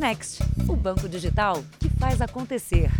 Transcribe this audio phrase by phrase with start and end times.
[0.00, 2.90] Next, o banco digital que faz acontecer.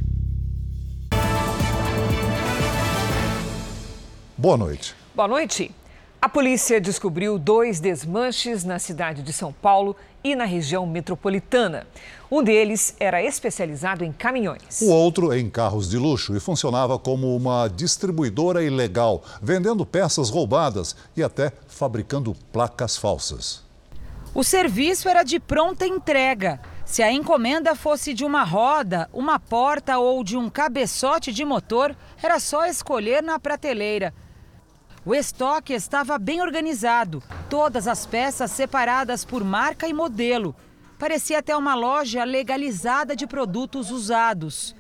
[4.36, 4.94] Boa noite.
[5.14, 5.74] Boa noite.
[6.20, 11.86] A polícia descobriu dois desmanches na cidade de São Paulo e na região metropolitana.
[12.30, 14.82] Um deles era especializado em caminhões.
[14.82, 20.94] O outro em carros de luxo e funcionava como uma distribuidora ilegal, vendendo peças roubadas
[21.16, 23.69] e até fabricando placas falsas.
[24.32, 26.60] O serviço era de pronta entrega.
[26.84, 31.96] Se a encomenda fosse de uma roda, uma porta ou de um cabeçote de motor,
[32.22, 34.14] era só escolher na prateleira.
[35.04, 40.54] O estoque estava bem organizado, todas as peças separadas por marca e modelo.
[40.96, 44.76] Parecia até uma loja legalizada de produtos usados.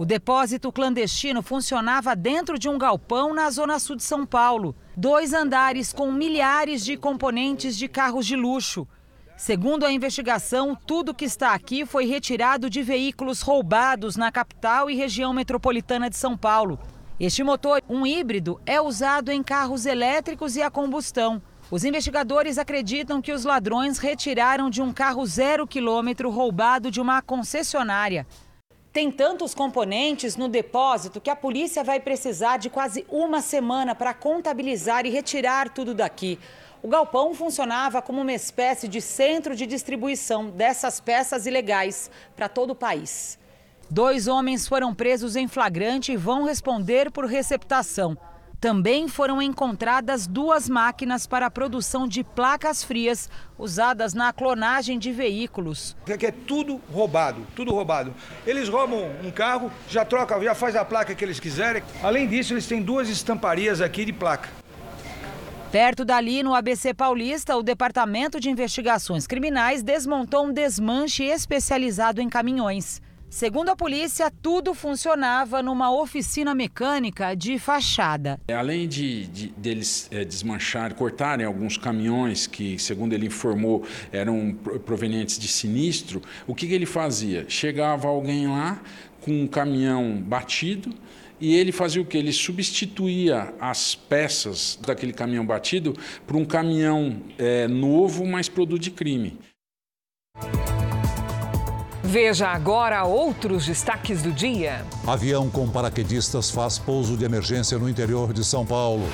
[0.00, 4.74] O depósito clandestino funcionava dentro de um galpão na zona sul de São Paulo.
[4.96, 8.88] Dois andares com milhares de componentes de carros de luxo.
[9.36, 14.96] Segundo a investigação, tudo que está aqui foi retirado de veículos roubados na capital e
[14.96, 16.80] região metropolitana de São Paulo.
[17.20, 21.42] Este motor, um híbrido, é usado em carros elétricos e a combustão.
[21.70, 27.20] Os investigadores acreditam que os ladrões retiraram de um carro zero quilômetro roubado de uma
[27.20, 28.26] concessionária.
[28.92, 34.12] Tem tantos componentes no depósito que a polícia vai precisar de quase uma semana para
[34.12, 36.40] contabilizar e retirar tudo daqui.
[36.82, 42.70] O galpão funcionava como uma espécie de centro de distribuição dessas peças ilegais para todo
[42.70, 43.38] o país.
[43.88, 48.18] Dois homens foram presos em flagrante e vão responder por receptação.
[48.60, 55.10] Também foram encontradas duas máquinas para a produção de placas frias usadas na clonagem de
[55.10, 55.96] veículos.
[56.04, 58.14] Que é tudo roubado, tudo roubado.
[58.46, 61.82] Eles roubam um carro, já troca, já faz a placa que eles quiserem.
[62.02, 64.50] Além disso, eles têm duas estamparias aqui de placa.
[65.72, 72.28] Perto dali, no ABC Paulista, o Departamento de Investigações Criminais desmontou um desmanche especializado em
[72.28, 73.00] caminhões.
[73.30, 78.40] Segundo a polícia, tudo funcionava numa oficina mecânica de fachada.
[78.52, 84.52] Além de, de deles é, desmanchar, cortarem alguns caminhões que, segundo ele informou, eram
[84.84, 87.46] provenientes de sinistro, o que, que ele fazia?
[87.48, 88.82] Chegava alguém lá
[89.20, 90.92] com um caminhão batido
[91.40, 92.18] e ele fazia o que?
[92.18, 98.90] Ele substituía as peças daquele caminhão batido por um caminhão é, novo, mas produto de
[98.90, 99.38] crime.
[102.10, 104.84] Veja agora outros destaques do dia.
[105.06, 109.08] Avião com paraquedistas faz pouso de emergência no interior de São Paulo.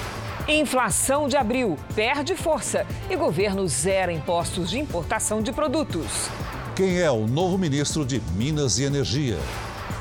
[0.48, 6.30] Inflação de abril perde força e governo zera impostos de importação de produtos.
[6.74, 9.36] Quem é o novo ministro de Minas e Energia?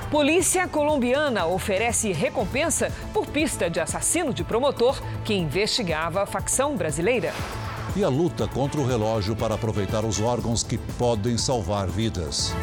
[0.10, 7.34] Polícia colombiana oferece recompensa por pista de assassino de promotor que investigava a facção brasileira.
[7.98, 12.54] E a luta contra o relógio para aproveitar os órgãos que podem salvar vidas.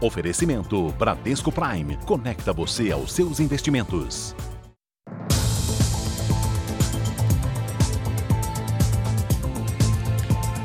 [0.00, 1.96] Oferecimento Bradesco Prime.
[2.04, 4.34] Conecta você aos seus investimentos.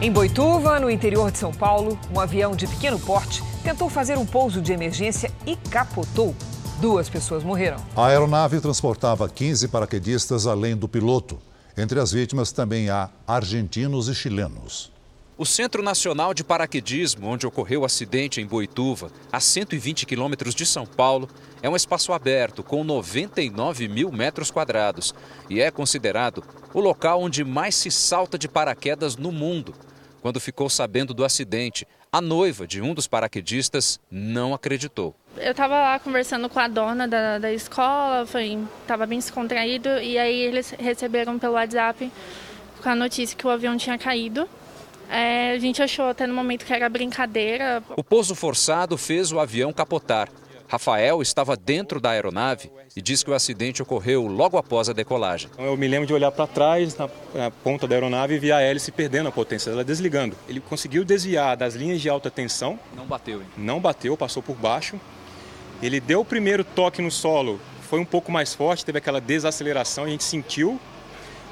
[0.01, 4.25] Em Boituva, no interior de São Paulo, um avião de pequeno porte tentou fazer um
[4.25, 6.35] pouso de emergência e capotou.
[6.79, 7.77] Duas pessoas morreram.
[7.95, 11.39] A aeronave transportava 15 paraquedistas além do piloto.
[11.77, 14.91] Entre as vítimas também há argentinos e chilenos.
[15.37, 20.65] O Centro Nacional de Paraquedismo, onde ocorreu o acidente em Boituva, a 120 quilômetros de
[20.65, 21.27] São Paulo,
[21.63, 25.15] é um espaço aberto com 99 mil metros quadrados
[25.49, 29.73] e é considerado o local onde mais se salta de paraquedas no mundo.
[30.21, 35.15] Quando ficou sabendo do acidente, a noiva de um dos paraquedistas não acreditou.
[35.37, 38.27] Eu estava lá conversando com a dona da, da escola,
[38.81, 42.11] estava bem descontraído, e aí eles receberam pelo WhatsApp
[42.83, 44.47] com a notícia que o avião tinha caído.
[45.09, 47.81] É, a gente achou até no momento que era brincadeira.
[47.95, 50.27] O pouso forçado fez o avião capotar.
[50.71, 55.49] Rafael estava dentro da aeronave e diz que o acidente ocorreu logo após a decolagem.
[55.57, 58.61] Eu me lembro de olhar para trás, na, na, ponta da aeronave, e ver a
[58.61, 60.33] hélice perdendo a potência, ela desligando.
[60.47, 62.79] Ele conseguiu desviar das linhas de alta tensão.
[62.95, 63.47] Não bateu, hein?
[63.57, 64.97] Não bateu, passou por baixo.
[65.83, 70.05] Ele deu o primeiro toque no solo, foi um pouco mais forte, teve aquela desaceleração,
[70.05, 70.79] a gente sentiu.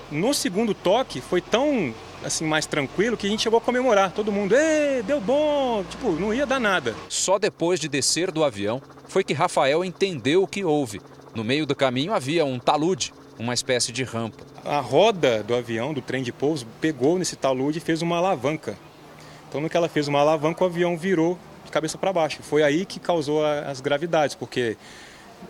[0.09, 1.93] No segundo toque, foi tão
[2.23, 4.11] assim mais tranquilo que a gente chegou a comemorar.
[4.11, 6.95] Todo mundo, Ê, deu bom, tipo, não ia dar nada.
[7.07, 11.01] Só depois de descer do avião foi que Rafael entendeu o que houve.
[11.33, 14.43] No meio do caminho havia um talude, uma espécie de rampa.
[14.65, 18.77] A roda do avião, do trem de pouso, pegou nesse talude e fez uma alavanca.
[19.47, 22.43] Então, no que ela fez uma alavanca, o avião virou de cabeça para baixo.
[22.43, 24.77] Foi aí que causou as gravidades, porque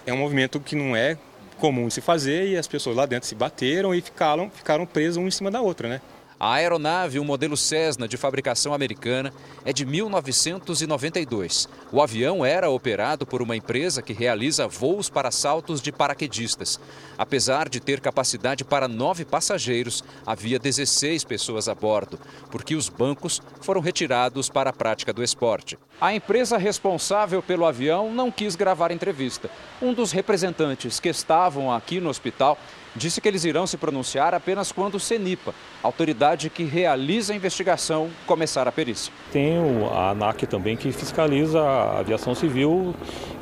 [0.06, 1.18] é um movimento que não é
[1.58, 5.18] comum de se fazer e as pessoas lá dentro se bateram e ficaram, ficaram presas
[5.18, 6.02] um em cima da outra, né?
[6.40, 9.34] A aeronave, um modelo Cessna de fabricação americana,
[9.66, 11.68] é de 1992.
[11.92, 16.80] O avião era operado por uma empresa que realiza voos para saltos de paraquedistas.
[17.18, 22.18] Apesar de ter capacidade para nove passageiros, havia 16 pessoas a bordo,
[22.50, 25.78] porque os bancos foram retirados para a prática do esporte.
[26.00, 29.50] A empresa responsável pelo avião não quis gravar entrevista.
[29.82, 32.58] Um dos representantes que estavam aqui no hospital
[32.96, 38.10] disse que eles irão se pronunciar apenas quando o CENIPA, autoridade que realiza a investigação,
[38.26, 39.12] começar a perícia.
[39.32, 39.58] Tem
[39.92, 42.94] a ANAC também que fiscaliza a aviação civil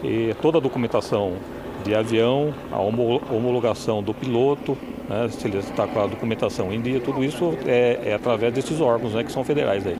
[0.03, 1.37] e toda a documentação
[1.83, 4.77] de avião, a homologação do piloto,
[5.07, 8.81] né, se ele está com a documentação em dia, tudo isso é, é através desses
[8.81, 9.85] órgãos né, que são federais.
[9.87, 9.97] Aí.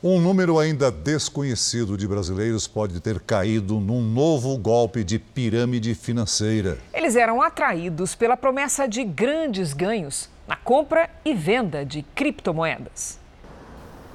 [0.00, 6.78] Um número ainda desconhecido de brasileiros pode ter caído num novo golpe de pirâmide financeira.
[6.94, 13.18] Eles eram atraídos pela promessa de grandes ganhos na compra e venda de criptomoedas.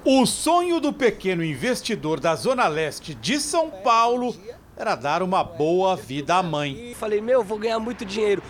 [0.06, 4.34] O sonho do pequeno investidor da Zona Leste de São Paulo
[4.78, 6.96] era dar uma boa vida à mãe.
[6.98, 8.42] Falei, meu, vou ganhar muito dinheiro,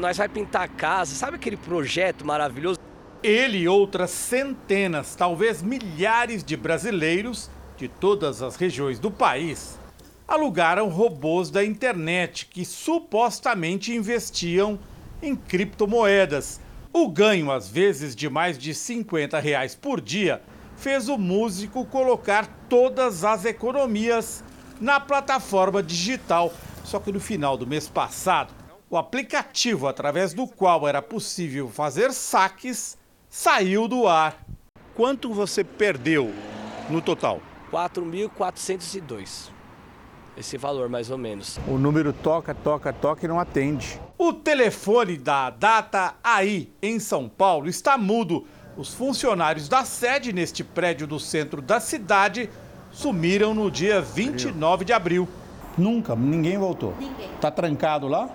[0.00, 2.80] nós vai pintar a casa, sabe aquele projeto maravilhoso?
[3.22, 9.78] Ele e outras centenas, talvez milhares de brasileiros de todas as regiões do país
[10.26, 14.78] alugaram robôs da internet que supostamente investiam
[15.22, 16.58] em criptomoedas.
[16.92, 20.42] O ganho, às vezes de mais de 50 reais por dia,
[20.76, 24.42] fez o músico colocar todas as economias
[24.80, 26.52] na plataforma digital.
[26.82, 28.52] Só que no final do mês passado,
[28.90, 32.96] o aplicativo através do qual era possível fazer saques
[33.32, 34.44] saiu do ar.
[34.94, 36.30] Quanto você perdeu
[36.90, 37.40] no total?
[37.72, 39.48] 4.402.
[40.36, 41.58] Esse valor, mais ou menos.
[41.66, 43.98] O número toca, toca, toca e não atende.
[44.18, 48.46] O telefone da Data AI em São Paulo está mudo.
[48.76, 52.50] Os funcionários da sede neste prédio do centro da cidade
[52.90, 55.26] sumiram no dia 29 de abril.
[55.76, 56.94] Nunca, ninguém voltou.
[57.00, 57.30] Ninguém.
[57.40, 58.28] Tá trancado lá?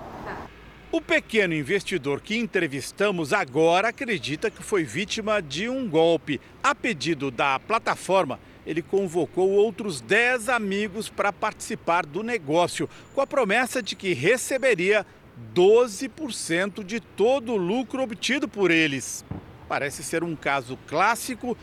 [0.89, 6.39] O pequeno investidor que entrevistamos agora acredita que foi vítima de um golpe.
[6.63, 13.27] A pedido da plataforma, ele convocou outros 10 amigos para participar do negócio, com a
[13.27, 15.05] promessa de que receberia
[15.53, 19.25] 12% de todo o lucro obtido por eles.
[19.67, 21.57] Parece ser um caso clássico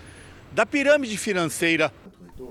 [0.52, 1.90] da pirâmide financeira.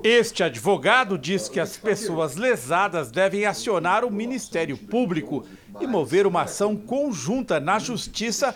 [0.03, 5.45] Este advogado diz que as pessoas lesadas devem acionar o Ministério Público
[5.79, 8.55] e mover uma ação conjunta na Justiça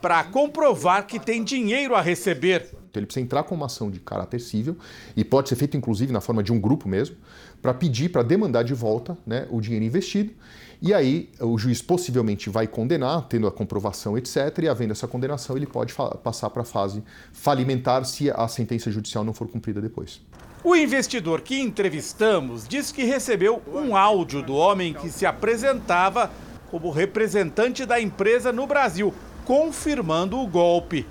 [0.00, 2.70] para comprovar que tem dinheiro a receber.
[2.90, 4.76] Então ele precisa entrar com uma ação de caráter civil
[5.16, 7.16] e pode ser feito inclusive na forma de um grupo mesmo,
[7.60, 10.32] para pedir, para demandar de volta né, o dinheiro investido.
[10.80, 14.36] E aí o juiz possivelmente vai condenar, tendo a comprovação, etc.
[14.62, 15.92] E havendo essa condenação, ele pode
[16.22, 20.20] passar para a fase falimentar se a sentença judicial não for cumprida depois.
[20.62, 26.30] O investidor que entrevistamos diz que recebeu um áudio do homem que se apresentava
[26.70, 31.06] como representante da empresa no Brasil, confirmando o golpe.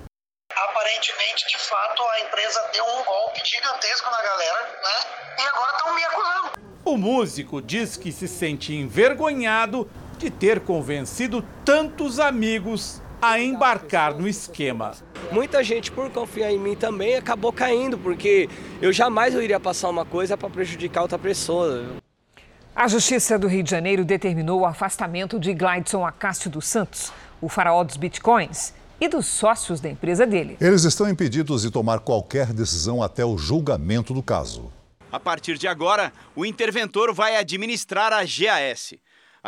[0.54, 5.36] Aparentemente, de fato, a empresa deu um golpe gigantesco na galera, né?
[5.38, 6.50] E agora estão me acusando.
[6.84, 14.26] O músico diz que se sente envergonhado de ter convencido tantos amigos a embarcar no
[14.28, 14.92] esquema.
[15.30, 18.48] Muita gente, por confiar em mim também, acabou caindo, porque
[18.80, 21.84] eu jamais eu iria passar uma coisa para prejudicar outra pessoa.
[22.80, 27.48] A Justiça do Rio de Janeiro determinou o afastamento de Glidson Acácio dos Santos, o
[27.48, 30.56] faraó dos bitcoins, e dos sócios da empresa dele.
[30.60, 34.72] Eles estão impedidos de tomar qualquer decisão até o julgamento do caso.
[35.10, 38.94] A partir de agora, o interventor vai administrar a GAS.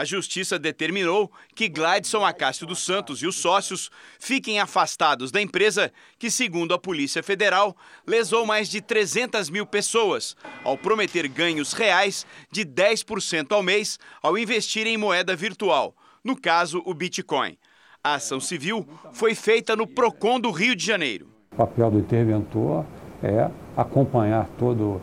[0.01, 5.93] A justiça determinou que Gladson Acácio dos Santos e os sócios fiquem afastados da empresa
[6.19, 7.77] que, segundo a Polícia Federal,
[8.07, 14.39] lesou mais de 300 mil pessoas ao prometer ganhos reais de 10% ao mês ao
[14.39, 17.59] investir em moeda virtual, no caso, o Bitcoin.
[18.03, 21.29] A ação civil foi feita no PROCON do Rio de Janeiro.
[21.53, 22.87] O papel do interventor
[23.23, 24.99] é acompanhar toda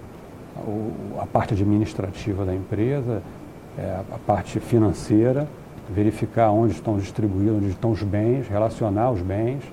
[1.22, 3.22] a parte administrativa da empresa,
[3.77, 5.48] é, a parte financeira,
[5.89, 9.63] verificar onde estão distribuídos, onde estão os bens, relacionar os bens,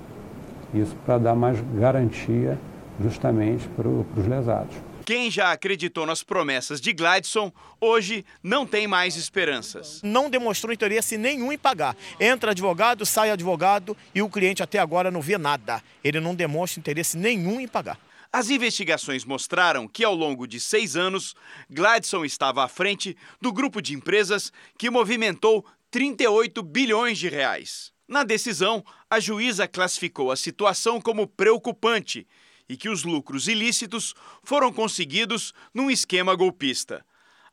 [0.73, 2.57] isso para dar mais garantia
[3.01, 4.75] justamente para os lesados.
[5.05, 10.01] Quem já acreditou nas promessas de Gladson, hoje não tem mais esperanças.
[10.03, 11.95] Não demonstrou interesse nenhum em pagar.
[12.19, 15.79] Entra advogado, sai advogado e o cliente até agora não vê nada.
[16.03, 17.99] Ele não demonstra interesse nenhum em pagar.
[18.37, 21.33] As investigações mostraram que, ao longo de seis anos,
[21.69, 27.93] Gladson estava à frente do grupo de empresas que movimentou 38 bilhões de reais.
[28.05, 32.27] Na decisão, a juíza classificou a situação como preocupante
[32.67, 34.13] e que os lucros ilícitos
[34.43, 37.05] foram conseguidos num esquema golpista.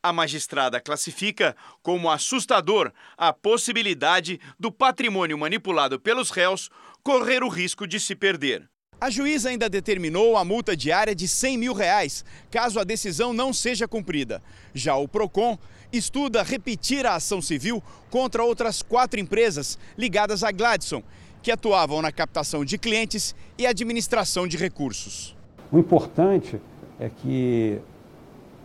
[0.02, 6.68] A magistrada classifica como assustador a possibilidade do patrimônio manipulado pelos réus
[7.04, 8.71] correr o risco de se perder.
[9.02, 13.52] A juíza ainda determinou a multa diária de 100 mil reais, caso a decisão não
[13.52, 14.40] seja cumprida.
[14.72, 15.58] Já o PROCON
[15.92, 17.82] estuda repetir a ação civil
[18.12, 21.02] contra outras quatro empresas ligadas à Gladson,
[21.42, 25.36] que atuavam na captação de clientes e administração de recursos.
[25.72, 26.60] O importante
[27.00, 27.80] é que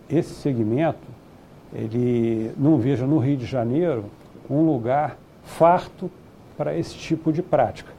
[0.07, 1.07] esse segmento
[1.73, 4.05] ele não veja no Rio de Janeiro
[4.47, 6.11] um lugar farto
[6.55, 7.96] para esse tipo de prática.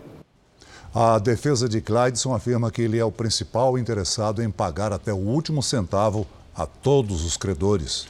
[0.94, 5.18] A defesa de Clydson afirma que ele é o principal interessado em pagar até o
[5.18, 6.26] último centavo
[6.56, 8.08] a todos os credores.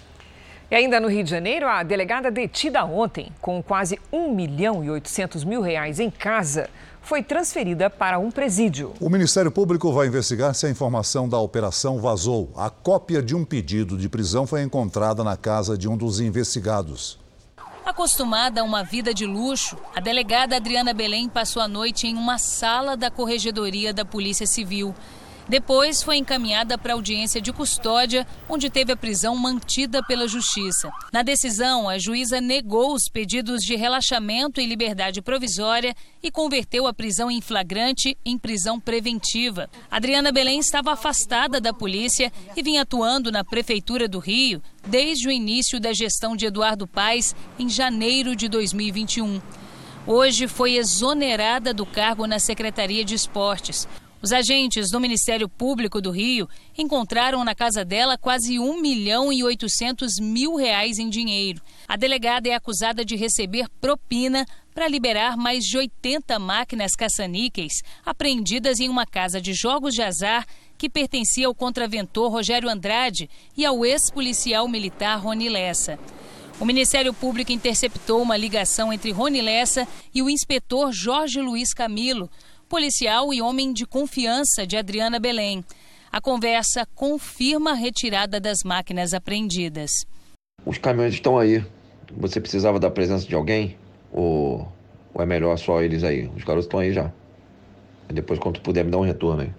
[0.71, 4.91] E ainda no Rio de Janeiro, a delegada detida ontem, com quase 1 milhão e
[4.91, 6.71] 800 mil reais em casa,
[7.03, 8.93] foi transferida para um presídio.
[9.01, 12.53] O Ministério Público vai investigar se a informação da operação vazou.
[12.55, 17.19] A cópia de um pedido de prisão foi encontrada na casa de um dos investigados.
[17.89, 22.37] Acostumada a uma vida de luxo, a delegada Adriana Belém passou a noite em uma
[22.37, 24.95] sala da Corregedoria da Polícia Civil.
[25.49, 30.91] Depois foi encaminhada para audiência de custódia, onde teve a prisão mantida pela Justiça.
[31.11, 36.93] Na decisão, a juíza negou os pedidos de relaxamento e liberdade provisória e converteu a
[36.93, 39.71] prisão em flagrante em prisão preventiva.
[39.91, 45.31] Adriana Belém estava afastada da polícia e vinha atuando na Prefeitura do Rio desde o
[45.31, 49.41] início da gestão de Eduardo Paes em janeiro de 2021.
[50.07, 53.89] Hoje foi exonerada do cargo na Secretaria de Esportes.
[54.21, 59.45] Os agentes do Ministério Público do Rio encontraram na casa dela quase 1 milhão e
[59.45, 61.63] 800 mil reais em dinheiro.
[61.87, 64.45] A delegada é acusada de receber propina
[64.75, 70.45] para liberar mais de 80 máquinas caça-níqueis apreendidas em uma casa de jogos de azar
[70.77, 75.97] que pertencia ao contraventor Rogério Andrade e ao ex-policial militar Rony Lessa.
[76.61, 82.29] O Ministério Público interceptou uma ligação entre Rony Lessa e o inspetor Jorge Luiz Camilo,
[82.69, 85.65] policial e homem de confiança de Adriana Belém.
[86.13, 89.91] A conversa confirma a retirada das máquinas apreendidas.
[90.65, 91.65] Os caminhões estão aí.
[92.17, 93.77] Você precisava da presença de alguém?
[94.13, 94.71] Ou,
[95.13, 96.31] ou é melhor só eles aí?
[96.37, 97.11] Os garotos estão aí já.
[98.09, 99.53] Depois, quando puder, me dá um retorno aí.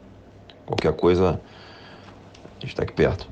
[0.65, 1.41] Qualquer coisa,
[2.57, 3.27] a gente está aqui perto.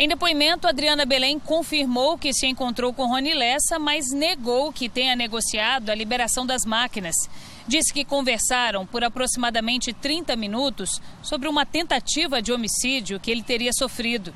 [0.00, 5.16] Em depoimento, Adriana Belém confirmou que se encontrou com Rony Lessa, mas negou que tenha
[5.16, 7.16] negociado a liberação das máquinas.
[7.66, 13.72] Disse que conversaram por aproximadamente 30 minutos sobre uma tentativa de homicídio que ele teria
[13.72, 14.32] sofrido.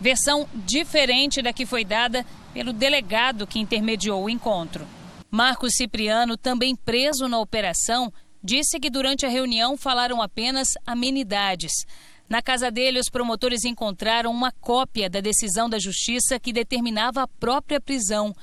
[0.00, 4.86] Versão diferente da que foi dada pelo delegado que intermediou o encontro.
[5.30, 8.10] Marcos Cipriano, também preso na operação,
[8.42, 11.84] disse que durante a reunião falaram apenas amenidades.
[12.32, 17.28] Na casa dele, os promotores encontraram uma cópia da decisão da Justiça que determinava a
[17.28, 18.34] própria prisão.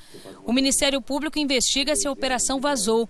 [0.45, 3.09] O Ministério Público investiga se a operação vazou.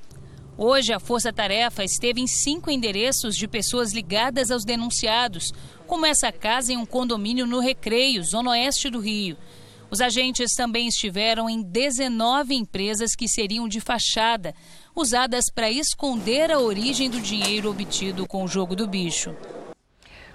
[0.57, 5.51] Hoje, a Força Tarefa esteve em cinco endereços de pessoas ligadas aos denunciados,
[5.85, 9.35] como essa casa em um condomínio no Recreio, zona oeste do Rio.
[9.91, 14.55] Os agentes também estiveram em 19 empresas que seriam de fachada,
[14.95, 19.35] usadas para esconder a origem do dinheiro obtido com o jogo do bicho.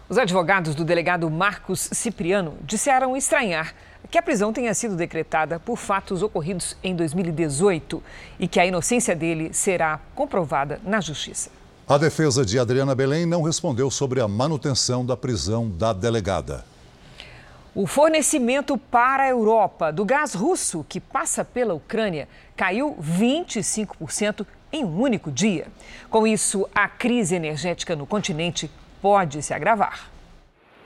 [0.07, 3.75] Os advogados do delegado Marcos Cipriano disseram estranhar
[4.11, 8.03] que a prisão tenha sido decretada por fatos ocorridos em 2018
[8.39, 11.51] e que a inocência dele será comprovada na justiça.
[11.89, 16.67] A defesa de Adriana Belém não respondeu sobre a manutenção da prisão da delegada.
[17.75, 24.85] O fornecimento para a Europa do gás russo que passa pela Ucrânia caiu 25% em
[24.85, 25.67] um único dia.
[26.11, 28.71] Com isso, a crise energética no continente
[29.05, 30.09] pode se agravar.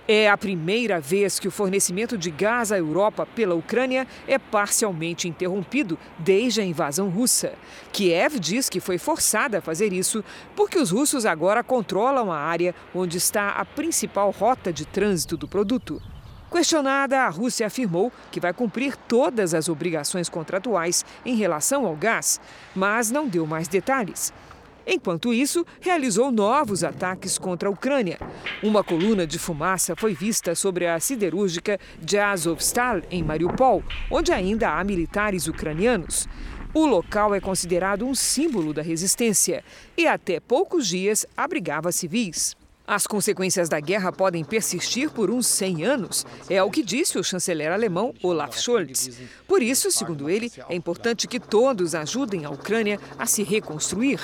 [0.08, 5.28] É a primeira vez que o fornecimento de gás à Europa pela Ucrânia é parcialmente
[5.28, 7.52] interrompido desde a invasão russa.
[7.92, 10.25] Kiev diz que foi forçada a fazer isso
[10.56, 15.46] porque os russos agora controlam a área onde está a principal rota de trânsito do
[15.46, 16.02] produto.
[16.50, 22.40] Questionada, a Rússia afirmou que vai cumprir todas as obrigações contratuais em relação ao gás,
[22.75, 24.32] mas não deu mais detalhes.
[24.90, 28.18] Enquanto isso, realizou novos ataques contra a Ucrânia.
[28.62, 32.16] Uma coluna de fumaça foi vista sobre a siderúrgica de
[33.11, 36.26] em Mariupol, onde ainda há militares ucranianos.
[36.73, 39.62] O local é considerado um símbolo da resistência
[39.95, 42.57] e até poucos dias abrigava civis.
[42.90, 47.23] As consequências da guerra podem persistir por uns 100 anos, é o que disse o
[47.23, 49.11] chanceler alemão Olaf Scholz.
[49.47, 54.18] Por isso, segundo ele, é importante que todos ajudem a Ucrânia a se reconstruir.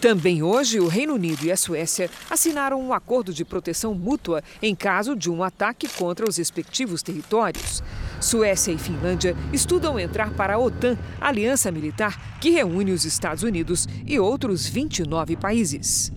[0.00, 4.74] Também hoje, o Reino Unido e a Suécia assinaram um acordo de proteção mútua em
[4.74, 7.84] caso de um ataque contra os respectivos territórios.
[8.20, 13.86] Suécia e Finlândia estudam entrar para a OTAN, aliança militar que reúne os Estados Unidos
[14.04, 16.10] e outros 29 países.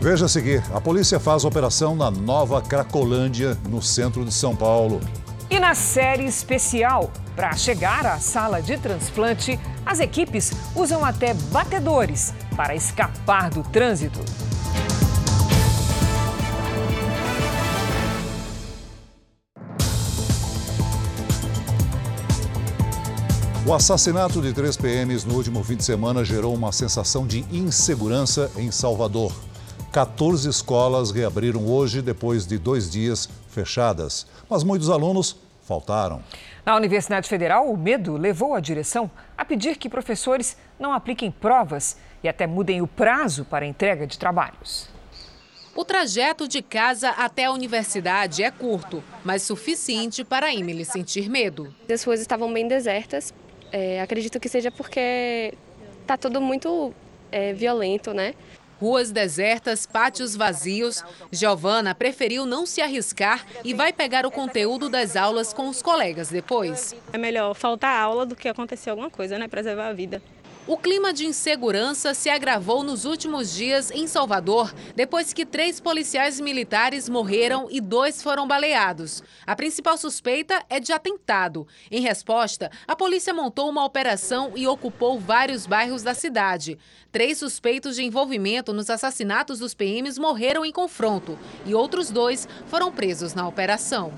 [0.00, 4.98] Veja a seguir: a polícia faz operação na Nova Cracolândia, no centro de São Paulo.
[5.50, 12.32] E na série especial, para chegar à sala de transplante, as equipes usam até batedores
[12.56, 14.20] para escapar do trânsito.
[23.66, 28.50] O assassinato de três PMs no último fim de semana gerou uma sensação de insegurança
[28.56, 29.49] em Salvador.
[29.92, 36.22] 14 escolas reabriram hoje depois de dois dias fechadas, mas muitos alunos faltaram.
[36.64, 41.96] Na Universidade Federal, o medo levou a direção a pedir que professores não apliquem provas
[42.22, 44.88] e até mudem o prazo para a entrega de trabalhos.
[45.74, 51.74] O trajeto de casa até a universidade é curto, mas suficiente para Emily sentir medo.
[51.92, 53.34] As ruas estavam bem desertas.
[53.72, 55.54] É, acredito que seja porque
[56.02, 56.92] está tudo muito
[57.32, 58.34] é, violento, né?
[58.80, 61.04] Ruas desertas, pátios vazios.
[61.30, 66.30] Giovana preferiu não se arriscar e vai pegar o conteúdo das aulas com os colegas
[66.30, 66.94] depois.
[67.12, 69.46] É melhor faltar aula do que acontecer alguma coisa, né?
[69.46, 70.22] Preservar a vida.
[70.66, 76.38] O clima de insegurança se agravou nos últimos dias em Salvador, depois que três policiais
[76.38, 79.22] militares morreram e dois foram baleados.
[79.46, 81.66] A principal suspeita é de atentado.
[81.90, 86.78] Em resposta, a polícia montou uma operação e ocupou vários bairros da cidade.
[87.10, 92.92] Três suspeitos de envolvimento nos assassinatos dos PMs morreram em confronto e outros dois foram
[92.92, 94.12] presos na operação.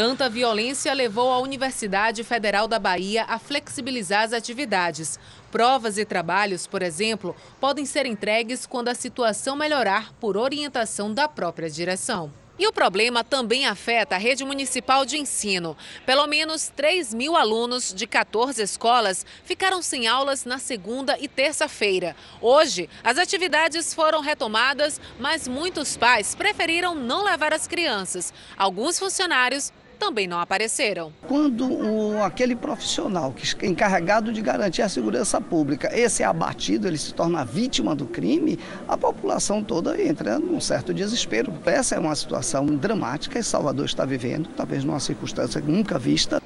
[0.00, 5.18] Tanta violência levou a Universidade Federal da Bahia a flexibilizar as atividades.
[5.52, 11.28] Provas e trabalhos, por exemplo, podem ser entregues quando a situação melhorar por orientação da
[11.28, 12.32] própria direção.
[12.58, 15.76] E o problema também afeta a rede municipal de ensino.
[16.04, 22.14] Pelo menos 3 mil alunos de 14 escolas ficaram sem aulas na segunda e terça-feira.
[22.40, 28.32] Hoje, as atividades foram retomadas, mas muitos pais preferiram não levar as crianças.
[28.58, 31.12] Alguns funcionários também não apareceram.
[31.28, 36.88] Quando o, aquele profissional que é encarregado de garantir a segurança pública, esse é abatido,
[36.88, 38.58] ele se torna vítima do crime,
[38.88, 41.52] a população toda entra num certo desespero.
[41.66, 46.40] Essa é uma situação dramática que Salvador está vivendo, talvez numa circunstância nunca vista.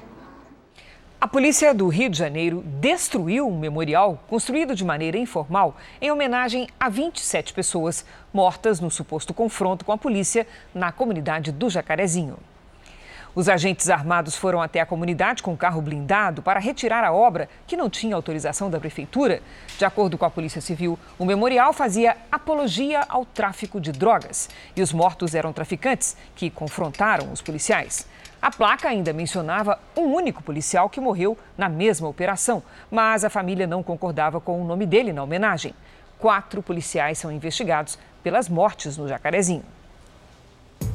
[1.21, 6.69] A polícia do Rio de Janeiro destruiu um memorial construído de maneira informal em homenagem
[6.79, 12.37] a 27 pessoas mortas no suposto confronto com a polícia na comunidade do Jacarezinho.
[13.35, 17.77] Os agentes armados foram até a comunidade com carro blindado para retirar a obra que
[17.77, 19.43] não tinha autorização da prefeitura.
[19.77, 24.83] De acordo com a Polícia Civil, o memorial fazia apologia ao tráfico de drogas e
[24.83, 28.07] os mortos eram traficantes que confrontaram os policiais.
[28.41, 33.67] A placa ainda mencionava um único policial que morreu na mesma operação, mas a família
[33.67, 35.75] não concordava com o nome dele na homenagem.
[36.21, 39.65] Quatro policiais são investigados pelas mortes no Jacarezinho.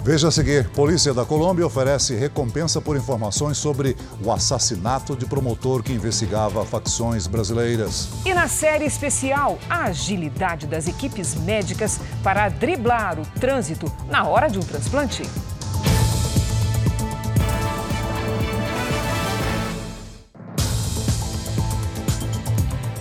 [0.04, 5.84] Veja a seguir: Polícia da Colômbia oferece recompensa por informações sobre o assassinato de promotor
[5.84, 8.10] que investigava facções brasileiras.
[8.26, 14.48] E na série especial, a agilidade das equipes médicas para driblar o trânsito na hora
[14.48, 15.24] de um transplante.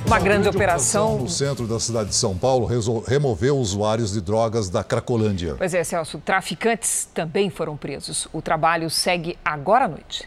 [0.08, 1.18] Uma grande operação.
[1.18, 2.66] No centro da cidade de São Paulo,
[3.06, 5.56] removeu usuários de drogas da Cracolândia.
[5.58, 8.26] Pois é, Celso, traficantes também foram presos.
[8.32, 10.26] O trabalho segue agora à noite.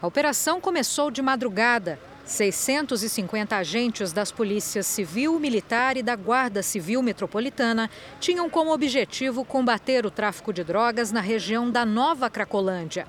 [0.00, 1.98] A operação começou de madrugada.
[2.24, 10.06] 650 agentes das polícias civil, militar e da Guarda Civil Metropolitana tinham como objetivo combater
[10.06, 13.08] o tráfico de drogas na região da Nova Cracolândia.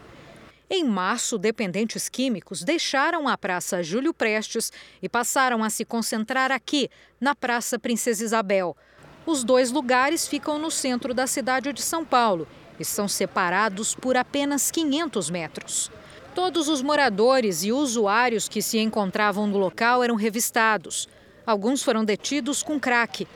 [0.76, 4.72] Em março, dependentes químicos deixaram a Praça Júlio Prestes
[5.04, 6.90] e passaram a se concentrar aqui,
[7.22, 8.76] na Praça Princesa Isabel.
[9.24, 12.48] Os dois lugares ficam no centro da cidade de São Paulo
[12.80, 15.92] e são separados por apenas 500 metros.
[16.34, 21.08] Todos os moradores e usuários que se encontravam no local eram revistados.
[21.46, 23.28] Alguns foram detidos com crack,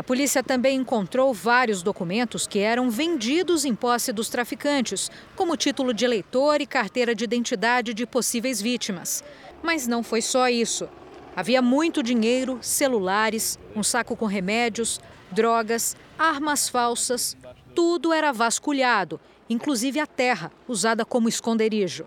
[0.00, 5.92] a polícia também encontrou vários documentos que eram vendidos em posse dos traficantes, como título
[5.92, 9.22] de eleitor e carteira de identidade de possíveis vítimas.
[9.62, 10.88] Mas não foi só isso.
[11.36, 14.98] Havia muito dinheiro, celulares, um saco com remédios,
[15.30, 17.36] drogas, armas falsas.
[17.74, 22.06] Tudo era vasculhado, inclusive a terra, usada como esconderijo.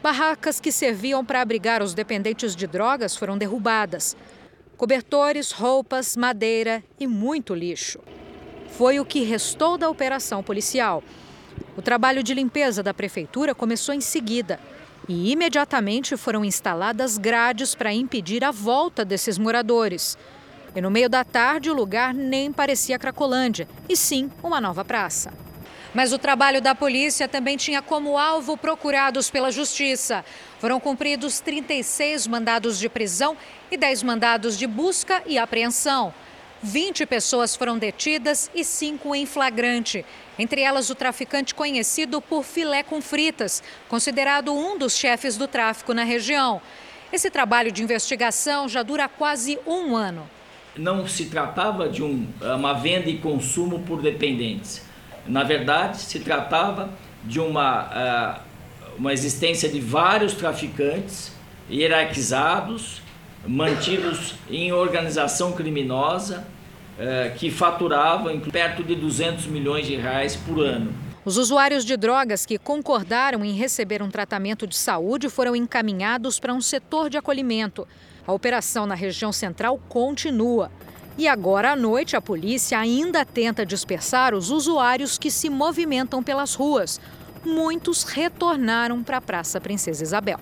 [0.00, 4.16] Barracas que serviam para abrigar os dependentes de drogas foram derrubadas.
[4.76, 8.00] Cobertores, roupas, madeira e muito lixo.
[8.76, 11.02] Foi o que restou da operação policial.
[11.76, 14.58] O trabalho de limpeza da prefeitura começou em seguida
[15.08, 20.18] e imediatamente foram instaladas grades para impedir a volta desses moradores.
[20.74, 25.43] E no meio da tarde, o lugar nem parecia Cracolândia, e sim uma nova praça.
[25.94, 30.24] Mas o trabalho da polícia também tinha como alvo procurados pela justiça.
[30.58, 33.36] Foram cumpridos 36 mandados de prisão
[33.70, 36.12] e 10 mandados de busca e apreensão.
[36.60, 40.04] 20 pessoas foram detidas e 5 em flagrante.
[40.36, 45.94] Entre elas, o traficante conhecido por filé com fritas, considerado um dos chefes do tráfico
[45.94, 46.60] na região.
[47.12, 50.28] Esse trabalho de investigação já dura quase um ano.
[50.76, 54.82] Não se tratava de um, uma venda e consumo por dependentes
[55.26, 56.90] na verdade, se tratava
[57.24, 58.40] de uma, uh,
[58.98, 61.32] uma existência de vários traficantes
[61.70, 63.02] hierarquizados,
[63.46, 66.46] mantidos em organização criminosa,
[66.98, 70.92] uh, que faturavam perto de 200 milhões de reais por ano.
[71.24, 76.52] Os usuários de drogas que concordaram em receber um tratamento de saúde foram encaminhados para
[76.52, 77.88] um setor de acolhimento.
[78.26, 80.70] A operação na região central continua.
[81.16, 86.54] E agora à noite, a polícia ainda tenta dispersar os usuários que se movimentam pelas
[86.54, 87.00] ruas.
[87.44, 90.40] Muitos retornaram para a Praça Princesa Isabel.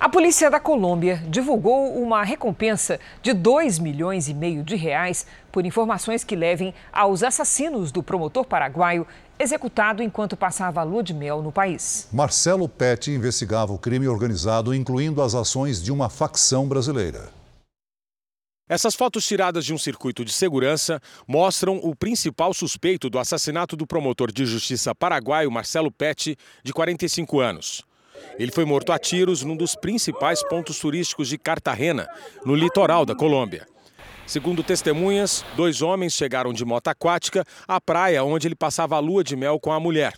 [0.00, 5.64] A polícia da Colômbia divulgou uma recompensa de 2 milhões e meio de reais por
[5.64, 9.06] informações que levem aos assassinos do promotor paraguaio
[9.38, 12.08] executado enquanto passava a lua de mel no país.
[12.12, 17.33] Marcelo Pet investigava o crime organizado, incluindo as ações de uma facção brasileira.
[18.66, 20.98] Essas fotos tiradas de um circuito de segurança
[21.28, 27.40] mostram o principal suspeito do assassinato do promotor de justiça paraguaio Marcelo Pet, de 45
[27.40, 27.82] anos.
[28.38, 32.08] Ele foi morto a tiros num dos principais pontos turísticos de Cartagena,
[32.42, 33.66] no litoral da Colômbia.
[34.26, 39.22] Segundo testemunhas, dois homens chegaram de moto aquática à praia onde ele passava a lua
[39.22, 40.14] de mel com a mulher.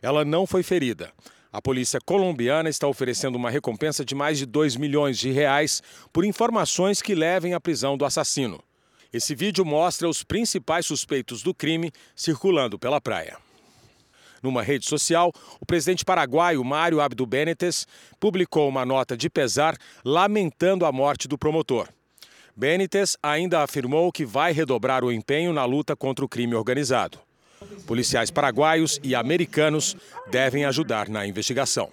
[0.00, 1.10] Ela não foi ferida.
[1.52, 5.82] A polícia colombiana está oferecendo uma recompensa de mais de 2 milhões de reais
[6.12, 8.62] por informações que levem à prisão do assassino.
[9.12, 13.36] Esse vídeo mostra os principais suspeitos do crime circulando pela praia.
[14.40, 17.84] Numa rede social, o presidente paraguaio Mário Abdo Benítez
[18.20, 21.88] publicou uma nota de pesar lamentando a morte do promotor.
[22.56, 27.18] Benítez ainda afirmou que vai redobrar o empenho na luta contra o crime organizado.
[27.86, 29.96] Policiais paraguaios e americanos
[30.30, 31.90] devem ajudar na investigação.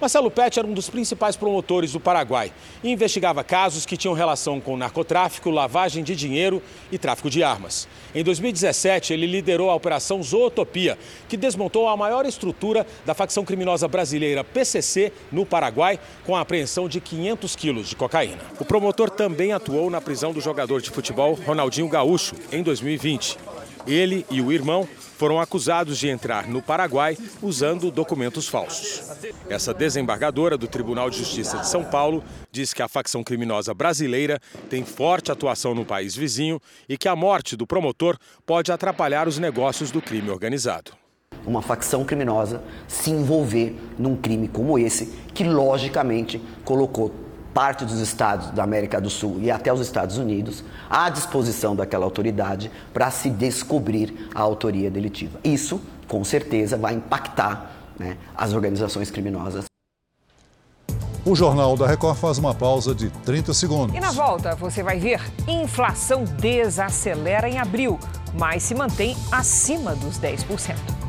[0.00, 2.52] Marcelo Pet era um dos principais promotores do Paraguai
[2.82, 7.88] e investigava casos que tinham relação com narcotráfico, lavagem de dinheiro e tráfico de armas.
[8.14, 10.98] Em 2017, ele liderou a Operação Zootopia,
[11.28, 16.88] que desmontou a maior estrutura da facção criminosa brasileira PCC no Paraguai, com a apreensão
[16.88, 18.42] de 500 quilos de cocaína.
[18.60, 23.38] O promotor também atuou na prisão do jogador de futebol Ronaldinho Gaúcho em 2020.
[23.86, 29.02] Ele e o irmão foram acusados de entrar no Paraguai usando documentos falsos.
[29.48, 34.40] Essa desembargadora do Tribunal de Justiça de São Paulo diz que a facção criminosa brasileira
[34.68, 39.38] tem forte atuação no país vizinho e que a morte do promotor pode atrapalhar os
[39.38, 40.92] negócios do crime organizado.
[41.46, 47.25] Uma facção criminosa se envolver num crime como esse, que logicamente colocou
[47.56, 52.04] parte dos estados da América do Sul e até os Estados Unidos à disposição daquela
[52.04, 55.40] autoridade para se descobrir a autoria delitiva.
[55.42, 59.64] Isso, com certeza, vai impactar né, as organizações criminosas.
[61.24, 63.96] O Jornal da Record faz uma pausa de 30 segundos.
[63.96, 67.98] E na volta você vai ver: inflação desacelera em abril,
[68.38, 71.05] mas se mantém acima dos 10%.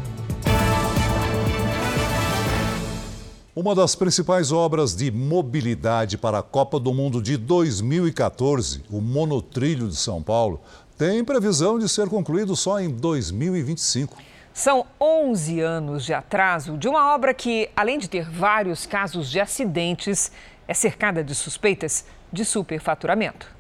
[3.60, 9.88] Uma das principais obras de mobilidade para a Copa do Mundo de 2014, o Monotrilho
[9.88, 10.62] de São Paulo,
[10.96, 14.16] tem previsão de ser concluído só em 2025.
[14.54, 19.40] São 11 anos de atraso de uma obra que, além de ter vários casos de
[19.40, 20.32] acidentes,
[20.68, 23.52] é cercada de suspeitas de superfaturamento.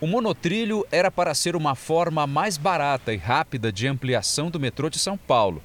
[0.00, 4.90] O monotrilho era para ser uma forma mais barata e rápida de ampliação do metrô
[4.90, 5.62] de São Paulo.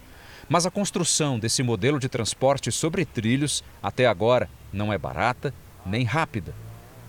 [0.51, 5.53] Mas a construção desse modelo de transporte sobre trilhos, até agora, não é barata
[5.85, 6.53] nem rápida.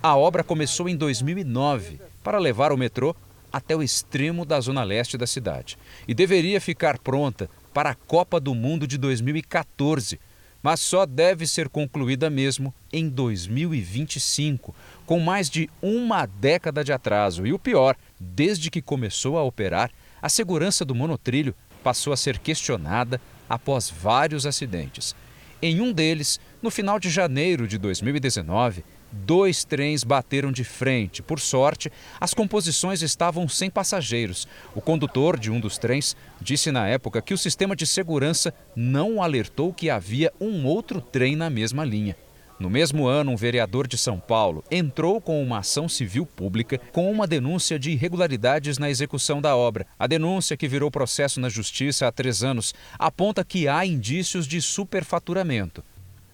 [0.00, 3.16] A obra começou em 2009 para levar o metrô
[3.52, 5.76] até o extremo da zona leste da cidade
[6.06, 10.20] e deveria ficar pronta para a Copa do Mundo de 2014,
[10.62, 14.72] mas só deve ser concluída mesmo em 2025,
[15.04, 17.44] com mais de uma década de atraso.
[17.44, 19.90] E o pior, desde que começou a operar,
[20.22, 25.14] a segurança do monotrilho passou a ser questionada após vários acidentes.
[25.60, 31.22] Em um deles, no final de janeiro de 2019, dois trens bateram de frente.
[31.22, 34.48] Por sorte, as composições estavam sem passageiros.
[34.74, 39.22] O condutor de um dos trens disse na época que o sistema de segurança não
[39.22, 42.16] alertou que havia um outro trem na mesma linha.
[42.62, 47.10] No mesmo ano, um vereador de São Paulo entrou com uma ação civil pública com
[47.10, 49.84] uma denúncia de irregularidades na execução da obra.
[49.98, 54.62] A denúncia, que virou processo na justiça há três anos, aponta que há indícios de
[54.62, 55.82] superfaturamento.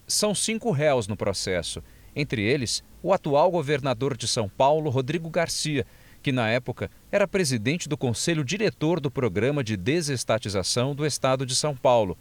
[0.05, 1.81] São cinco réus no processo
[2.15, 5.83] entre eles o atual governador de São Paulo, Rodrigo Garcia,
[6.21, 11.55] que na época era presidente do conselho diretor do programa de desestatização do estado de
[11.55, 12.15] São Paulo.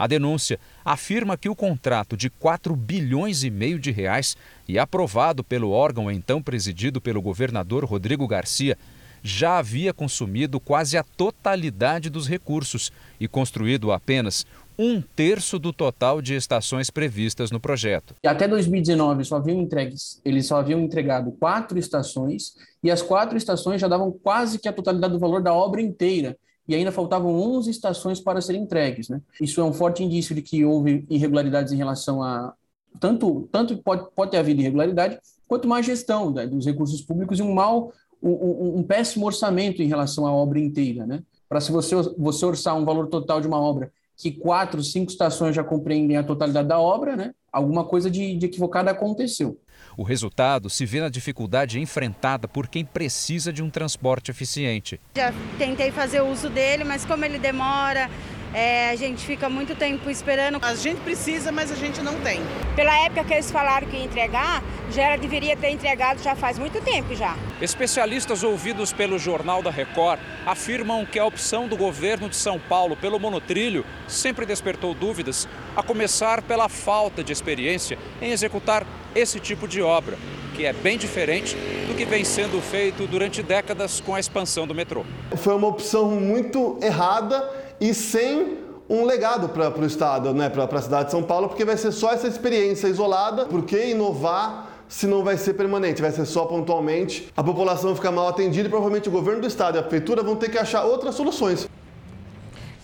[0.00, 4.34] A denúncia afirma que o contrato de 4 bilhões e meio de reais
[4.66, 8.78] e aprovado pelo órgão então presidido pelo governador Rodrigo Garcia
[9.22, 14.46] já havia consumido quase a totalidade dos recursos e construído apenas
[14.78, 18.14] um terço do total de estações previstas no projeto.
[18.24, 23.78] Até 2019 só haviam entregues, eles só haviam entregado quatro estações e as quatro estações
[23.78, 26.38] já davam quase que a totalidade do valor da obra inteira
[26.70, 29.08] e ainda faltavam 11 estações para serem entregues.
[29.08, 29.20] Né?
[29.40, 32.54] Isso é um forte indício de que houve irregularidades em relação a
[32.98, 37.42] tanto tanto pode, pode ter havido irregularidade quanto má gestão né, dos recursos públicos e
[37.42, 41.22] um mal um, um, um péssimo orçamento em relação à obra inteira, né?
[41.48, 45.56] Para se você você orçar um valor total de uma obra que quatro, cinco estações
[45.56, 47.32] já compreendem a totalidade da obra, né?
[47.50, 49.58] Alguma coisa de, de equivocada aconteceu.
[49.96, 55.00] O resultado se vê na dificuldade enfrentada por quem precisa de um transporte eficiente.
[55.16, 58.10] Já tentei fazer uso dele, mas como ele demora,
[58.52, 60.58] é, a gente fica muito tempo esperando.
[60.62, 62.40] A gente precisa, mas a gente não tem.
[62.74, 66.58] Pela época que eles falaram que ia entregar, já era, deveria ter entregado já faz
[66.58, 67.36] muito tempo já.
[67.60, 72.96] Especialistas ouvidos pelo Jornal da Record afirmam que a opção do governo de São Paulo
[72.96, 78.84] pelo monotrilho sempre despertou dúvidas, a começar pela falta de experiência em executar
[79.14, 80.16] esse tipo de obra,
[80.54, 84.74] que é bem diferente do que vem sendo feito durante décadas com a expansão do
[84.74, 85.04] metrô.
[85.36, 90.82] Foi uma opção muito errada e sem um legado para o Estado, né, para a
[90.82, 95.22] cidade de São Paulo, porque vai ser só essa experiência isolada, porque inovar se não
[95.22, 97.32] vai ser permanente, vai ser só pontualmente.
[97.36, 100.34] A população fica mal atendida e provavelmente o governo do Estado e a Prefeitura vão
[100.34, 101.68] ter que achar outras soluções.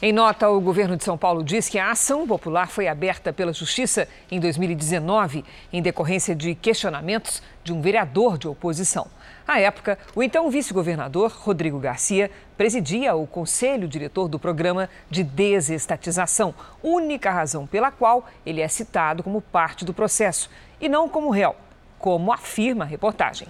[0.00, 3.52] Em nota, o governo de São Paulo diz que a ação popular foi aberta pela
[3.52, 9.08] Justiça em 2019, em decorrência de questionamentos de um vereador de oposição.
[9.46, 16.52] À época, o então vice-governador Rodrigo Garcia presidia o conselho diretor do programa de desestatização,
[16.82, 21.54] única razão pela qual ele é citado como parte do processo e não como réu,
[21.96, 23.46] como afirma a reportagem.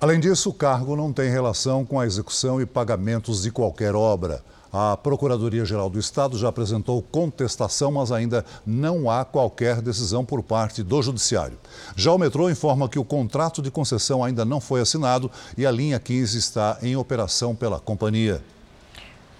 [0.00, 4.42] Além disso, o cargo não tem relação com a execução e pagamentos de qualquer obra.
[4.78, 10.82] A Procuradoria-Geral do Estado já apresentou contestação, mas ainda não há qualquer decisão por parte
[10.82, 11.58] do Judiciário.
[11.96, 15.70] Já o metrô informa que o contrato de concessão ainda não foi assinado e a
[15.70, 18.42] linha 15 está em operação pela companhia.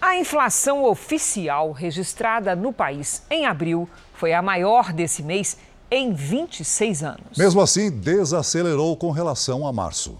[0.01, 5.59] A inflação oficial registrada no país em abril foi a maior desse mês
[5.91, 7.37] em 26 anos.
[7.37, 10.17] Mesmo assim, desacelerou com relação a março.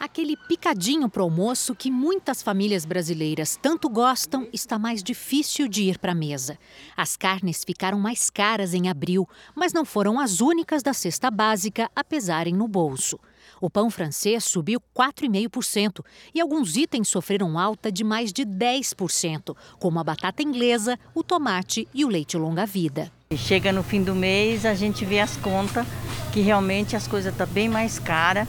[0.00, 5.98] Aquele picadinho para almoço que muitas famílias brasileiras tanto gostam está mais difícil de ir
[5.98, 6.56] para a mesa.
[6.96, 11.90] As carnes ficaram mais caras em abril, mas não foram as únicas da cesta básica
[11.94, 13.20] a pesarem no bolso.
[13.60, 16.02] O pão francês subiu 4,5%
[16.34, 21.86] e alguns itens sofreram alta de mais de 10%, como a batata inglesa, o tomate
[21.92, 23.12] e o leite longa-vida.
[23.36, 25.86] Chega no fim do mês, a gente vê as contas
[26.32, 28.48] que realmente as coisas estão tá bem mais caras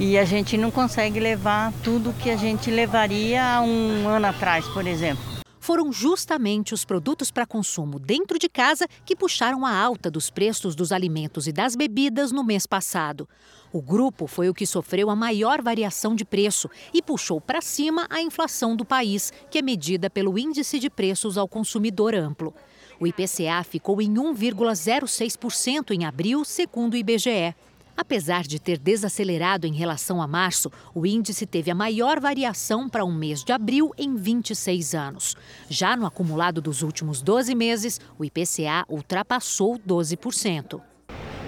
[0.00, 4.66] e a gente não consegue levar tudo que a gente levaria há um ano atrás,
[4.68, 5.22] por exemplo.
[5.60, 10.74] Foram justamente os produtos para consumo dentro de casa que puxaram a alta dos preços
[10.74, 13.28] dos alimentos e das bebidas no mês passado.
[13.70, 18.06] O grupo foi o que sofreu a maior variação de preço e puxou para cima
[18.08, 22.54] a inflação do país, que é medida pelo Índice de Preços ao Consumidor Amplo.
[22.98, 27.54] O IPCA ficou em 1,06% em abril, segundo o IBGE.
[28.00, 33.04] Apesar de ter desacelerado em relação a março, o índice teve a maior variação para
[33.04, 35.36] um mês de abril em 26 anos.
[35.68, 40.80] Já no acumulado dos últimos 12 meses, o IPCA ultrapassou 12%.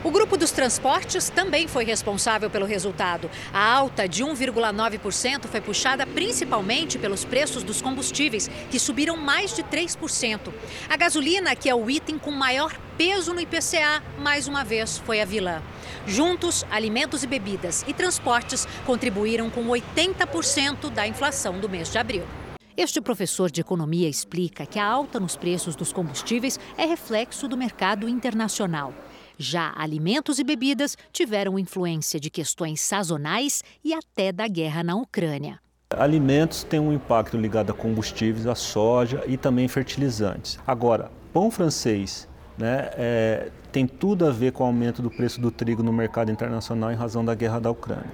[0.04, 3.30] O grupo dos transportes também foi responsável pelo resultado.
[3.52, 9.62] A alta de 1,9% foi puxada principalmente pelos preços dos combustíveis, que subiram mais de
[9.62, 10.52] 3%.
[10.88, 15.20] A gasolina, que é o item com maior peso no IPCA, mais uma vez foi
[15.20, 15.62] a vilã.
[16.04, 22.24] Juntos, alimentos e bebidas e transportes contribuíram com 80% da inflação do mês de abril.
[22.76, 27.56] Este professor de economia explica que a alta nos preços dos combustíveis é reflexo do
[27.56, 28.92] mercado internacional.
[29.42, 35.58] Já alimentos e bebidas tiveram influência de questões sazonais e até da guerra na Ucrânia.
[35.90, 40.60] Alimentos têm um impacto ligado a combustíveis, a soja e também fertilizantes.
[40.64, 45.50] Agora, pão francês né, é, tem tudo a ver com o aumento do preço do
[45.50, 48.12] trigo no mercado internacional em razão da guerra da Ucrânia.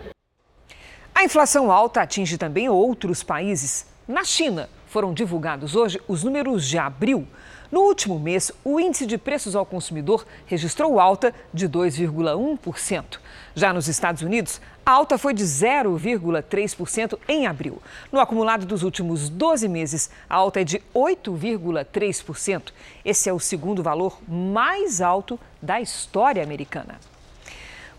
[1.14, 3.86] A inflação alta atinge também outros países.
[4.08, 7.28] Na China, foram divulgados hoje os números de abril.
[7.70, 13.18] No último mês, o índice de preços ao consumidor registrou alta de 2,1%.
[13.54, 17.82] Já nos Estados Unidos, a alta foi de 0,3% em abril.
[18.10, 22.72] No acumulado dos últimos 12 meses, a alta é de 8,3%.
[23.04, 26.98] Esse é o segundo valor mais alto da história americana.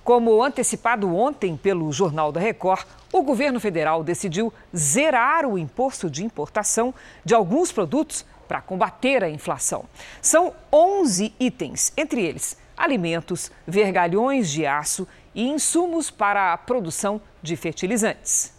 [0.03, 6.25] Como antecipado ontem pelo Jornal da Record, o governo federal decidiu zerar o imposto de
[6.25, 6.91] importação
[7.23, 9.85] de alguns produtos para combater a inflação.
[10.21, 17.57] São 11 itens, entre eles alimentos, vergalhões de aço e insumos para a produção de
[17.57, 18.57] fertilizantes.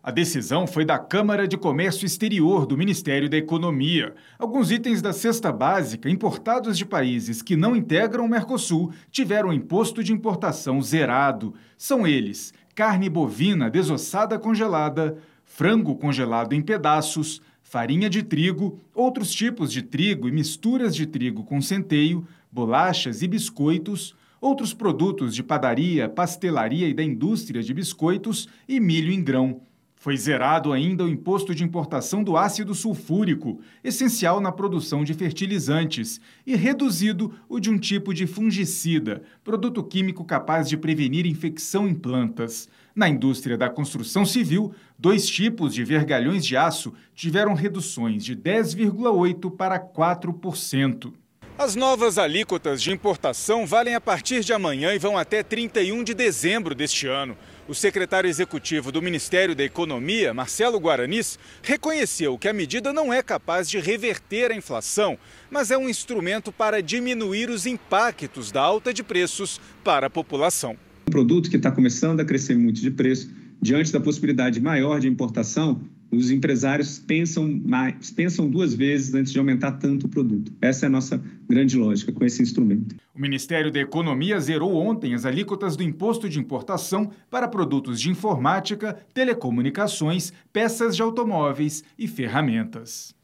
[0.00, 4.14] A decisão foi da Câmara de Comércio Exterior do Ministério da Economia.
[4.38, 10.02] Alguns itens da cesta básica importados de países que não integram o Mercosul tiveram imposto
[10.02, 11.52] de importação zerado.
[11.76, 19.70] São eles: carne bovina desossada congelada, frango congelado em pedaços, farinha de trigo, outros tipos
[19.70, 26.08] de trigo e misturas de trigo com centeio, bolachas e biscoitos, outros produtos de padaria,
[26.08, 29.60] pastelaria e da indústria de biscoitos e milho em grão.
[29.98, 36.20] Foi zerado ainda o imposto de importação do ácido sulfúrico, essencial na produção de fertilizantes,
[36.46, 41.94] e reduzido o de um tipo de fungicida, produto químico capaz de prevenir infecção em
[41.94, 42.68] plantas.
[42.94, 49.56] Na indústria da construção civil, dois tipos de vergalhões de aço tiveram reduções de 10,8%
[49.56, 51.12] para 4%.
[51.58, 56.14] As novas alíquotas de importação valem a partir de amanhã e vão até 31 de
[56.14, 57.36] dezembro deste ano.
[57.68, 63.22] O secretário executivo do Ministério da Economia, Marcelo Guaranis, reconheceu que a medida não é
[63.22, 65.18] capaz de reverter a inflação,
[65.50, 70.78] mas é um instrumento para diminuir os impactos da alta de preços para a população.
[71.08, 75.06] Um produto que está começando a crescer muito de preço, diante da possibilidade maior de
[75.06, 75.78] importação,
[76.10, 80.52] os empresários pensam, mais, pensam duas vezes antes de aumentar tanto o produto.
[80.60, 82.96] Essa é a nossa grande lógica com esse instrumento.
[83.14, 88.10] O Ministério da Economia zerou ontem as alíquotas do imposto de importação para produtos de
[88.10, 93.14] informática, telecomunicações, peças de automóveis e ferramentas.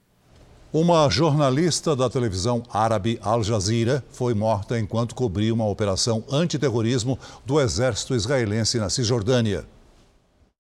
[0.73, 7.17] Uma jornalista da televisão árabe Al Jazeera foi morta enquanto cobria uma operação antiterrorismo
[7.47, 9.65] do exército israelense na Cisjordânia.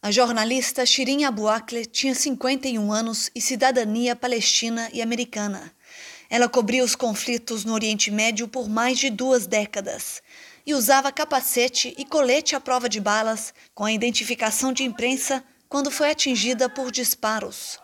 [0.04, 5.72] A jornalista Shirin Abu Akleh tinha 51 anos e cidadania palestina e americana.
[6.28, 10.22] Ela cobria os conflitos no Oriente Médio por mais de duas décadas
[10.66, 15.90] e usava capacete e colete à prova de balas com a identificação de imprensa quando
[15.90, 17.78] foi atingida por disparos.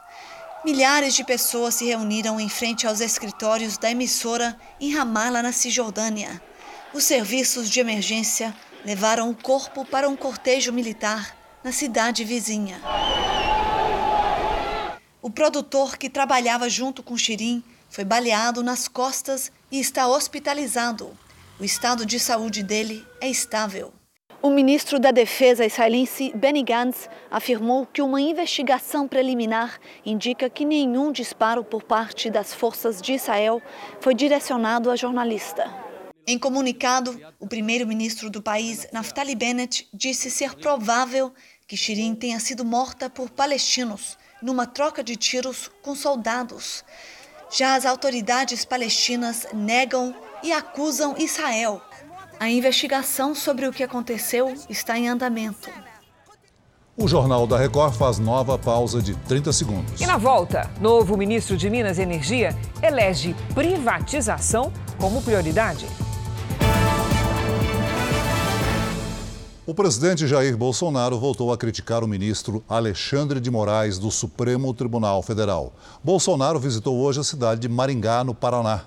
[0.62, 6.38] Milhares de pessoas se reuniram em frente aos escritórios da emissora em Ramallah, na Cisjordânia.
[6.92, 8.54] Os serviços de emergência
[8.84, 12.80] levaram o corpo para um cortejo militar na cidade vizinha.
[15.22, 21.10] O produtor que trabalhava junto com Shirin foi baleado nas costas e está hospitalizado.
[21.58, 23.92] O estado de saúde dele é estável.
[24.42, 31.12] O ministro da Defesa israelense Benny Gantz afirmou que uma investigação preliminar indica que nenhum
[31.12, 33.60] disparo por parte das forças de Israel
[34.00, 35.89] foi direcionado à jornalista.
[36.30, 41.32] Em comunicado, o primeiro-ministro do país, Naftali Bennett, disse ser provável
[41.66, 46.84] que Shirin tenha sido morta por palestinos numa troca de tiros com soldados.
[47.50, 51.82] Já as autoridades palestinas negam e acusam Israel.
[52.38, 55.68] A investigação sobre o que aconteceu está em andamento.
[56.96, 60.00] O Jornal da Record faz nova pausa de 30 segundos.
[60.00, 65.88] E na volta, novo ministro de Minas e Energia elege privatização como prioridade.
[69.70, 75.22] O presidente Jair Bolsonaro voltou a criticar o ministro Alexandre de Moraes do Supremo Tribunal
[75.22, 75.72] Federal.
[76.02, 78.86] Bolsonaro visitou hoje a cidade de Maringá, no Paraná.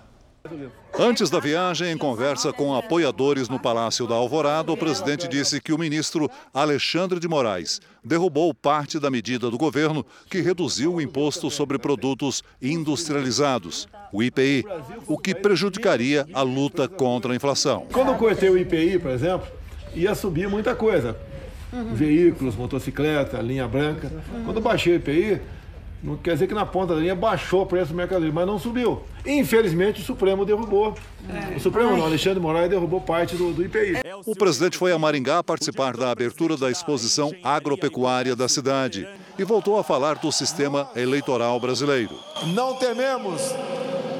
[0.99, 5.71] Antes da viagem, em conversa com apoiadores no Palácio da Alvorada, o presidente disse que
[5.71, 11.49] o ministro Alexandre de Moraes derrubou parte da medida do governo que reduziu o imposto
[11.49, 14.65] sobre produtos industrializados, o IPI,
[15.07, 17.87] o que prejudicaria a luta contra a inflação.
[17.89, 19.47] Quando eu cortei o IPI, por exemplo,
[19.95, 21.17] ia subir muita coisa.
[21.71, 21.93] Uhum.
[21.93, 24.11] Veículos, motocicleta, linha branca.
[24.11, 24.43] Uhum.
[24.45, 25.41] Quando eu baixei o IPI,
[26.03, 28.59] não quer dizer que na ponta da linha baixou o preço do mercadoria, mas não
[28.59, 29.01] subiu.
[29.25, 30.93] Infelizmente, o Supremo derrubou.
[31.29, 31.55] É.
[31.55, 34.01] O Supremo não, Alexandre de Moraes derrubou parte do, do IPI.
[34.25, 39.07] O presidente foi a Maringá participar da abertura da exposição agropecuária da cidade
[39.39, 42.19] e voltou a falar do sistema eleitoral brasileiro.
[42.47, 43.41] Não tememos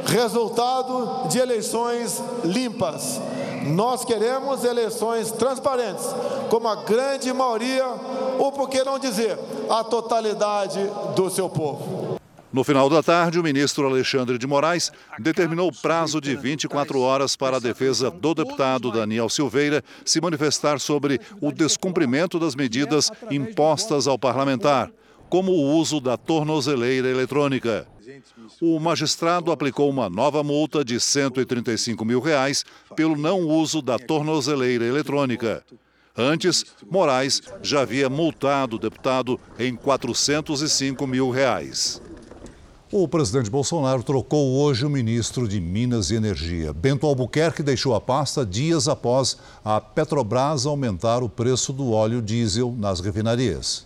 [0.05, 3.21] resultado de eleições limpas.
[3.65, 6.05] Nós queremos eleições transparentes,
[6.49, 7.85] como a grande maioria,
[8.37, 9.37] ou por que não dizer,
[9.69, 10.79] a totalidade
[11.15, 12.17] do seu povo.
[12.53, 17.57] No final da tarde, o ministro Alexandre de Moraes determinou prazo de 24 horas para
[17.57, 24.19] a defesa do deputado Daniel Silveira se manifestar sobre o descumprimento das medidas impostas ao
[24.19, 24.91] parlamentar,
[25.29, 27.87] como o uso da tornozeleira eletrônica.
[28.65, 32.63] O magistrado aplicou uma nova multa de 135 mil reais
[32.95, 35.61] pelo não uso da tornozeleira eletrônica.
[36.17, 42.01] Antes, Moraes já havia multado o deputado em 405 mil reais.
[42.89, 46.71] O presidente Bolsonaro trocou hoje o ministro de Minas e Energia.
[46.71, 52.73] Bento Albuquerque deixou a pasta dias após a Petrobras aumentar o preço do óleo diesel
[52.79, 53.85] nas refinarias.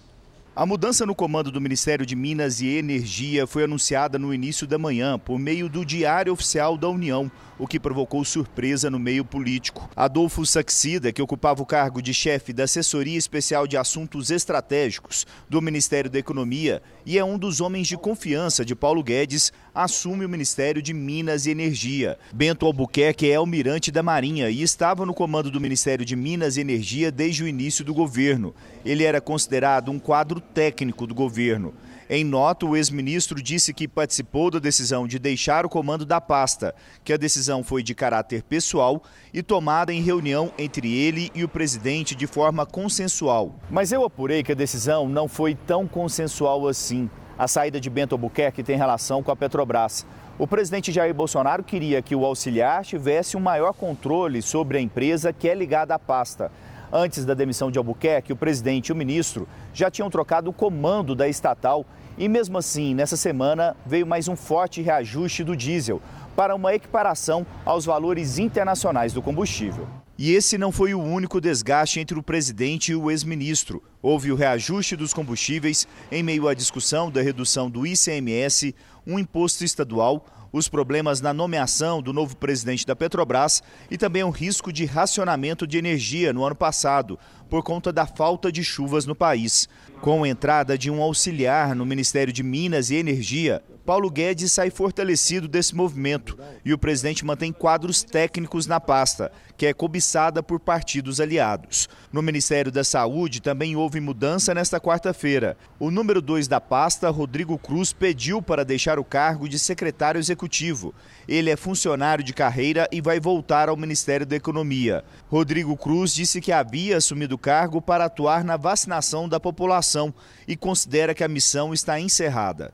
[0.59, 4.79] A mudança no comando do Ministério de Minas e Energia foi anunciada no início da
[4.79, 9.87] manhã por meio do Diário Oficial da União, o que provocou surpresa no meio político.
[9.95, 15.61] Adolfo Saxida, que ocupava o cargo de chefe da Assessoria Especial de Assuntos Estratégicos do
[15.61, 20.29] Ministério da Economia e é um dos homens de confiança de Paulo Guedes, assume o
[20.29, 22.17] Ministério de Minas e Energia.
[22.33, 26.61] Bento Albuquerque é almirante da Marinha e estava no comando do Ministério de Minas e
[26.61, 28.55] Energia desde o início do governo.
[28.83, 31.75] Ele era considerado um quadro técnico do governo.
[32.09, 36.73] Em nota, o ex-ministro disse que participou da decisão de deixar o comando da pasta,
[37.03, 41.49] que a decisão foi de caráter pessoal e tomada em reunião entre ele e o
[41.49, 43.59] presidente de forma consensual.
[43.69, 47.09] Mas eu apurei que a decisão não foi tão consensual assim.
[47.37, 50.07] A saída de Bento Albuquerque tem relação com a Petrobras.
[50.39, 55.31] O presidente Jair Bolsonaro queria que o auxiliar tivesse um maior controle sobre a empresa
[55.31, 56.51] que é ligada à pasta.
[56.91, 61.13] Antes da demissão de Albuquerque, o presidente e o ministro já tinham trocado o comando
[61.13, 61.85] da estatal
[62.17, 66.01] e, mesmo assim, nessa semana veio mais um forte reajuste do diesel
[66.35, 69.87] para uma equiparação aos valores internacionais do combustível.
[70.17, 73.83] E esse não foi o único desgaste entre o presidente e o ex-ministro.
[74.01, 78.73] Houve o reajuste dos combustíveis em meio à discussão da redução do ICMS,
[79.05, 84.29] um imposto estadual os problemas na nomeação do novo presidente da Petrobras e também o
[84.29, 89.15] risco de racionamento de energia no ano passado, por conta da falta de chuvas no
[89.15, 89.67] país.
[90.01, 94.69] Com a entrada de um auxiliar no Ministério de Minas e Energia, Paulo Guedes sai
[94.69, 100.59] fortalecido desse movimento e o presidente mantém quadros técnicos na pasta, que é cobiçada por
[100.59, 101.87] partidos aliados.
[102.11, 105.55] No Ministério da Saúde também houve mudança nesta quarta-feira.
[105.79, 110.93] O número 2 da pasta, Rodrigo Cruz, pediu para deixar o cargo de secretário executivo.
[111.25, 115.01] Ele é funcionário de carreira e vai voltar ao Ministério da Economia.
[115.29, 120.13] Rodrigo Cruz disse que havia assumido o cargo para atuar na vacinação da população
[120.45, 122.73] e considera que a missão está encerrada.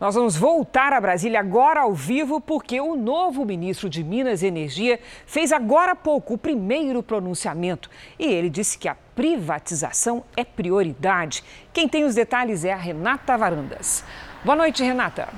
[0.00, 4.46] Nós vamos voltar a Brasília agora ao vivo, porque o novo ministro de Minas e
[4.46, 7.90] Energia fez agora há pouco o primeiro pronunciamento.
[8.16, 11.42] E ele disse que a privatização é prioridade.
[11.72, 14.04] Quem tem os detalhes é a Renata Varandas.
[14.44, 15.28] Boa noite, Renata.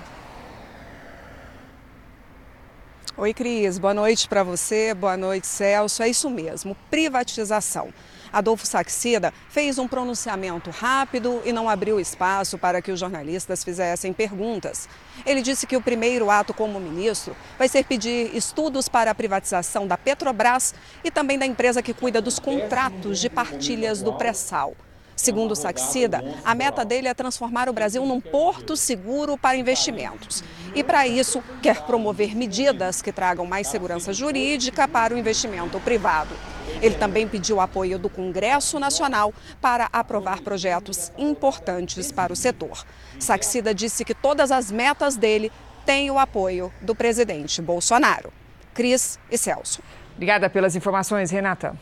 [3.16, 3.78] Oi, Cris.
[3.78, 4.92] Boa noite para você.
[4.92, 6.02] Boa noite, Celso.
[6.02, 7.88] É isso mesmo, privatização.
[8.32, 14.12] Adolfo Saxida fez um pronunciamento rápido e não abriu espaço para que os jornalistas fizessem
[14.12, 14.88] perguntas.
[15.24, 19.86] Ele disse que o primeiro ato como ministro vai ser pedir estudos para a privatização
[19.86, 20.74] da Petrobras
[21.04, 24.74] e também da empresa que cuida dos contratos de partilhas do pré-sal.
[25.20, 30.42] Segundo Saxida, a meta dele é transformar o Brasil num porto seguro para investimentos.
[30.74, 36.34] E para isso, quer promover medidas que tragam mais segurança jurídica para o investimento privado.
[36.80, 42.82] Ele também pediu apoio do Congresso Nacional para aprovar projetos importantes para o setor.
[43.18, 45.52] Saxida disse que todas as metas dele
[45.84, 48.32] têm o apoio do presidente Bolsonaro.
[48.72, 49.82] Cris e Celso.
[50.14, 51.76] Obrigada pelas informações, Renata.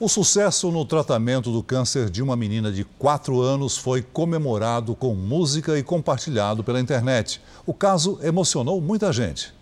[0.00, 5.14] O sucesso no tratamento do câncer de uma menina de 4 anos foi comemorado com
[5.14, 7.40] música e compartilhado pela internet.
[7.64, 9.54] O caso emocionou muita gente.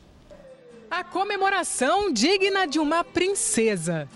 [0.90, 4.08] A comemoração digna de uma princesa.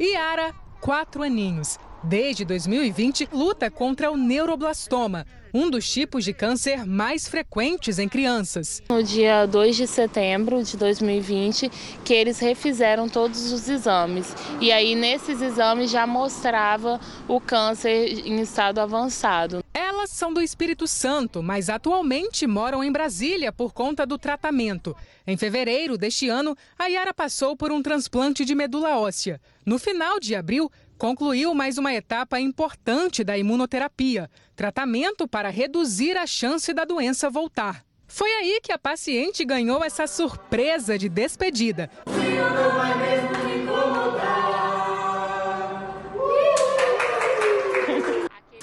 [0.00, 1.78] Yara, quatro aninhos.
[2.02, 5.26] Desde 2020, luta contra o neuroblastoma,
[5.56, 8.82] um dos tipos de câncer mais frequentes em crianças.
[8.90, 11.70] No dia 2 de setembro de 2020,
[12.04, 14.34] que eles refizeram todos os exames.
[14.60, 19.64] E aí, nesses exames, já mostrava o câncer em estado avançado.
[19.72, 24.94] Elas são do Espírito Santo, mas atualmente moram em Brasília por conta do tratamento.
[25.26, 29.40] Em fevereiro deste ano, a Yara passou por um transplante de medula óssea.
[29.64, 36.26] No final de abril, concluiu mais uma etapa importante da imunoterapia, tratamento para reduzir a
[36.26, 37.84] chance da doença voltar.
[38.06, 41.90] Foi aí que a paciente ganhou essa surpresa de despedida.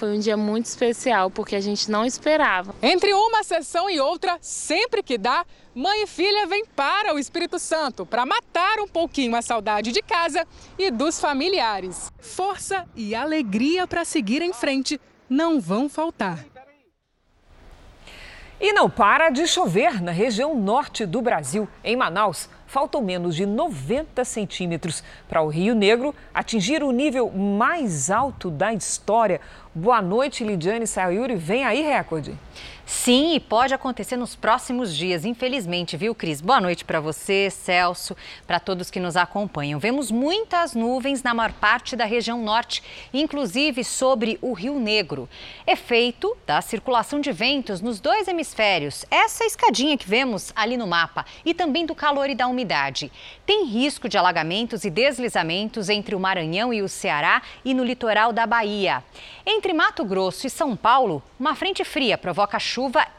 [0.03, 2.75] Foi um dia muito especial porque a gente não esperava.
[2.81, 7.57] Entre uma sessão e outra, sempre que dá, mãe e filha vêm para o Espírito
[7.57, 10.45] Santo para matar um pouquinho a saudade de casa
[10.77, 12.11] e dos familiares.
[12.19, 14.99] Força e alegria para seguir em frente
[15.29, 16.45] não vão faltar.
[18.59, 21.65] E não para de chover na região norte do Brasil.
[21.81, 28.09] Em Manaus, faltam menos de 90 centímetros para o Rio Negro atingir o nível mais
[28.09, 29.39] alto da história.
[29.75, 31.35] Boa noite, Lidiane Sayuri.
[31.35, 32.35] Vem aí, recorde.
[32.85, 36.41] Sim, e pode acontecer nos próximos dias, infelizmente, viu, Cris?
[36.41, 38.15] Boa noite para você, Celso,
[38.45, 39.79] para todos que nos acompanham.
[39.79, 45.29] Vemos muitas nuvens na maior parte da região norte, inclusive sobre o Rio Negro.
[45.65, 51.25] Efeito da circulação de ventos nos dois hemisférios, essa escadinha que vemos ali no mapa,
[51.45, 53.09] e também do calor e da umidade.
[53.45, 58.33] Tem risco de alagamentos e deslizamentos entre o Maranhão e o Ceará e no litoral
[58.33, 59.01] da Bahia.
[59.45, 62.72] Entre Mato Grosso e São Paulo, uma frente fria provoca chuva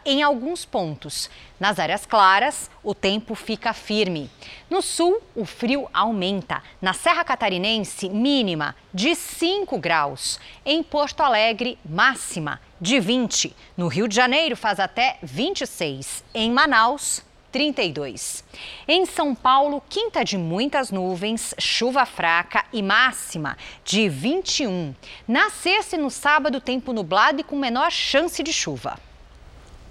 [0.04, 1.30] em alguns pontos.
[1.60, 4.30] Nas áreas claras, o tempo fica firme.
[4.68, 6.62] No sul, o frio aumenta.
[6.80, 10.40] Na Serra Catarinense, mínima de 5 graus.
[10.64, 13.54] Em Porto Alegre, máxima de 20.
[13.76, 16.24] No Rio de Janeiro, faz até 26.
[16.34, 17.22] Em Manaus,
[17.54, 18.44] 32.
[18.88, 24.92] Em São Paulo, quinta de muitas nuvens, chuva fraca e máxima de 21.
[25.28, 28.98] Na sexta e no sábado, tempo nublado e com menor chance de chuva.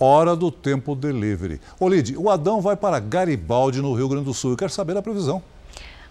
[0.06, 1.62] Hora do tempo delivery.
[1.80, 4.52] Olide, o Adão vai para Garibaldi, no Rio Grande do Sul.
[4.52, 5.42] Eu quero saber a previsão.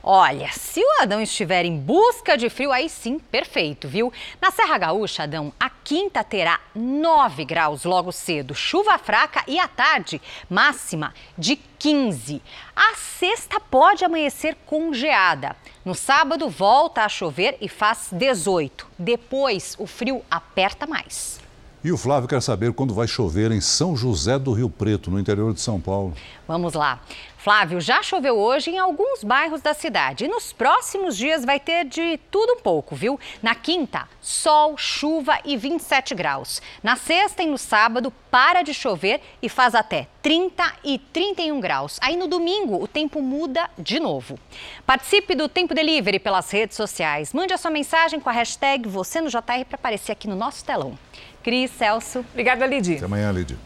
[0.02, 4.10] Olha, se o Adão estiver em busca de frio, aí sim, perfeito, viu?
[4.40, 9.68] Na Serra Gaúcha, Adão, a quinta terá 9 graus logo cedo, chuva fraca e à
[9.68, 12.40] tarde, máxima de 15.
[12.74, 15.54] A sexta pode amanhecer congeada.
[15.84, 18.86] No sábado, volta a chover e faz 18.
[18.98, 21.41] Depois, o frio aperta mais.
[21.84, 25.18] E o Flávio quer saber quando vai chover em São José do Rio Preto, no
[25.18, 26.14] interior de São Paulo.
[26.46, 27.00] Vamos lá.
[27.36, 31.84] Flávio, já choveu hoje em alguns bairros da cidade e nos próximos dias vai ter
[31.84, 33.18] de tudo um pouco, viu?
[33.42, 36.62] Na quinta, sol, chuva e 27 graus.
[36.84, 41.98] Na sexta e no sábado, para de chover e faz até 30 e 31 graus.
[42.00, 44.38] Aí no domingo, o tempo muda de novo.
[44.86, 47.32] Participe do Tempo Delivery pelas redes sociais.
[47.32, 50.64] Mande a sua mensagem com a hashtag você no JR para aparecer aqui no nosso
[50.64, 50.96] telão.
[51.42, 52.20] Cris, Celso.
[52.30, 52.96] Obrigada, Lidy.
[52.96, 53.56] Até amanhã, Lidy.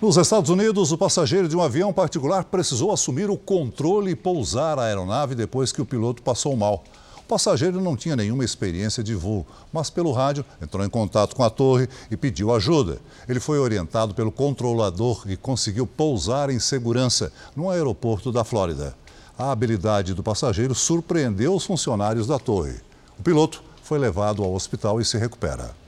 [0.00, 4.78] Nos Estados Unidos, o passageiro de um avião particular precisou assumir o controle e pousar
[4.78, 6.84] a aeronave depois que o piloto passou mal.
[7.16, 11.42] O passageiro não tinha nenhuma experiência de voo, mas pelo rádio entrou em contato com
[11.42, 12.98] a torre e pediu ajuda.
[13.26, 18.94] Ele foi orientado pelo controlador e conseguiu pousar em segurança no aeroporto da Flórida.
[19.38, 22.74] A habilidade do passageiro surpreendeu os funcionários da torre.
[23.18, 25.83] O piloto foi levado ao hospital e se recupera.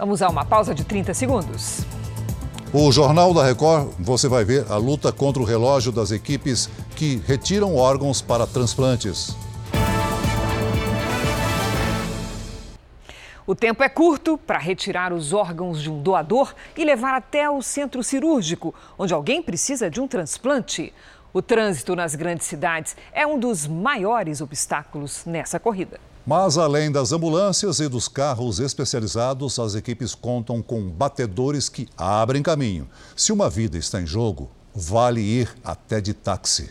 [0.00, 1.82] Vamos a uma pausa de 30 segundos.
[2.72, 7.22] O Jornal da Record, você vai ver a luta contra o relógio das equipes que
[7.26, 9.36] retiram órgãos para transplantes.
[13.46, 17.60] O tempo é curto para retirar os órgãos de um doador e levar até o
[17.60, 20.94] centro cirúrgico, onde alguém precisa de um transplante.
[21.30, 26.00] O trânsito nas grandes cidades é um dos maiores obstáculos nessa corrida.
[26.26, 32.42] Mas além das ambulâncias e dos carros especializados, as equipes contam com batedores que abrem
[32.42, 32.88] caminho.
[33.16, 36.70] Se uma vida está em jogo, vale ir até de táxi.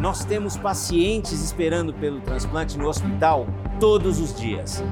[0.00, 3.46] Nós temos pacientes esperando pelo transplante no hospital
[3.80, 4.84] todos os dias.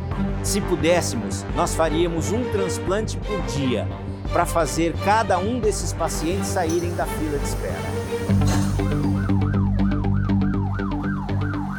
[0.43, 3.87] Se pudéssemos, nós faríamos um transplante por dia.
[4.33, 7.81] para fazer cada um desses pacientes saírem da fila de espera.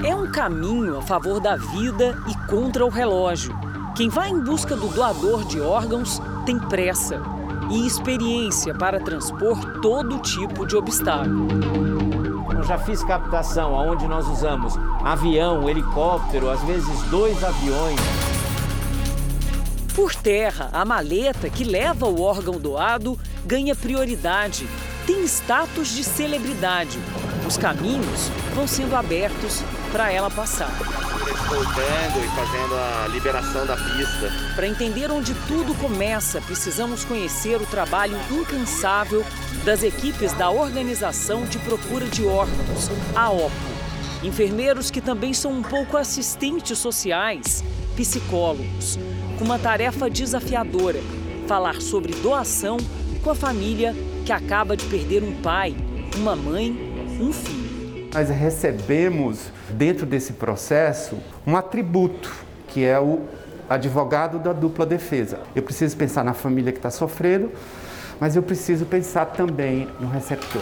[0.03, 3.55] É um caminho a favor da vida e contra o relógio.
[3.95, 7.21] Quem vai em busca do doador de órgãos tem pressa
[7.69, 11.88] e experiência para transpor todo tipo de obstáculo.
[12.63, 17.99] Já fiz captação onde nós usamos avião, helicóptero, às vezes dois aviões.
[19.95, 24.67] Por terra, a maleta que leva o órgão doado ganha prioridade,
[25.05, 26.99] tem status de celebridade.
[27.47, 30.71] Os caminhos vão sendo abertos para ela passar.
[31.47, 34.31] Voltando e fazendo a liberação da pista.
[34.55, 39.25] Para entender onde tudo começa, precisamos conhecer o trabalho incansável
[39.65, 43.51] das equipes da Organização de Procura de Órgãos, a OPO.
[44.23, 47.63] Enfermeiros que também são um pouco assistentes sociais,
[47.95, 48.97] psicólogos
[49.39, 50.99] com uma tarefa desafiadora:
[51.47, 52.77] falar sobre doação
[53.23, 55.75] com a família que acaba de perder um pai,
[56.15, 56.71] uma mãe,
[57.19, 57.68] um filho.
[58.13, 62.33] Nós recebemos dentro desse processo um atributo
[62.67, 63.21] que é o
[63.69, 65.39] advogado da dupla defesa.
[65.55, 67.51] Eu preciso pensar na família que está sofrendo,
[68.19, 70.61] mas eu preciso pensar também no receptor.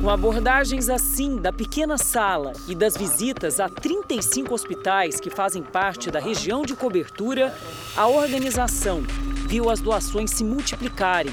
[0.00, 6.08] Com abordagens assim da pequena sala e das visitas a 35 hospitais que fazem parte
[6.10, 7.52] da região de cobertura,
[7.96, 9.02] a organização
[9.48, 11.32] viu as doações se multiplicarem.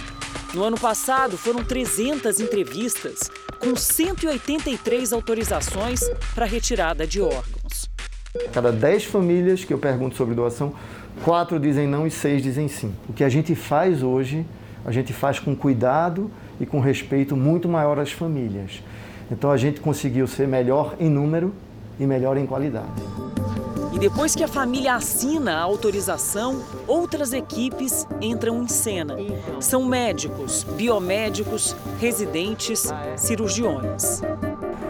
[0.53, 3.29] No ano passado, foram 300 entrevistas,
[3.59, 6.01] com 183 autorizações
[6.33, 7.89] para retirada de órgãos.
[8.53, 10.73] Cada 10 famílias que eu pergunto sobre doação,
[11.23, 12.93] quatro dizem não e seis dizem sim.
[13.07, 14.45] O que a gente faz hoje,
[14.85, 16.29] a gente faz com cuidado
[16.59, 18.83] e com respeito muito maior às famílias.
[19.31, 21.53] Então a gente conseguiu ser melhor em número
[21.99, 23.01] e melhor em qualidade.
[23.95, 29.15] E depois que a família assina a autorização, outras equipes entram em cena.
[29.61, 34.21] São médicos, biomédicos, residentes, cirurgiões.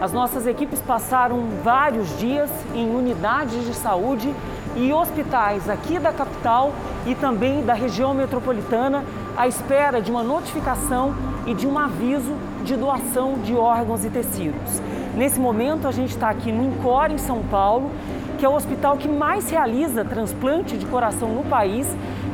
[0.00, 4.34] As nossas equipes passaram vários dias em unidades de saúde
[4.74, 6.72] e hospitais aqui da capital
[7.06, 9.04] e também da região metropolitana
[9.36, 11.14] à espera de uma notificação
[11.46, 12.34] e de um aviso
[12.64, 14.82] de doação de órgãos e tecidos.
[15.16, 17.90] Nesse momento, a gente está aqui no Encore, em São Paulo,
[18.36, 21.86] que é o hospital que mais realiza transplante de coração no país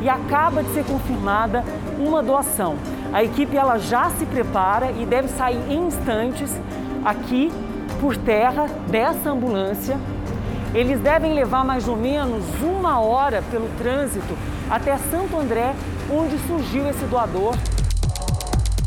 [0.02, 1.64] e acaba de ser confirmada
[1.98, 2.76] uma doação.
[3.12, 6.50] A equipe ela já se prepara e deve sair em instantes
[7.04, 7.52] aqui
[8.00, 9.96] por terra dessa ambulância.
[10.74, 14.36] Eles devem levar mais ou menos uma hora pelo trânsito
[14.70, 15.74] até Santo André,
[16.10, 17.54] onde surgiu esse doador.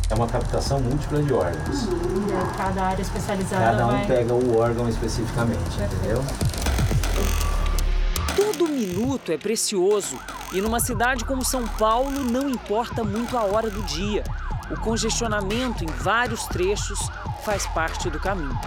[0.09, 1.88] É uma captação múltipla de órgãos.
[1.88, 4.05] É, cada área especializada Cada um vai...
[4.05, 6.24] pega o órgão especificamente, entendeu?
[8.58, 10.18] Todo minuto é precioso
[10.53, 14.24] e numa cidade como São Paulo não importa muito a hora do dia.
[14.72, 16.97] O congestionamento em vários trechos
[17.43, 18.58] faz parte do caminho.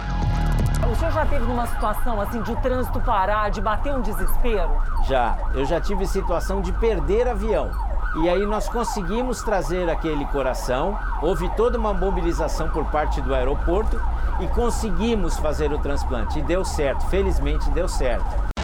[0.91, 4.79] O senhor já teve numa situação assim de o trânsito parar, de bater um desespero?
[5.07, 7.71] Já, eu já tive situação de perder avião.
[8.17, 13.99] E aí nós conseguimos trazer aquele coração, houve toda uma mobilização por parte do aeroporto
[14.39, 16.37] e conseguimos fazer o transplante.
[16.37, 18.58] E deu certo, felizmente deu certo.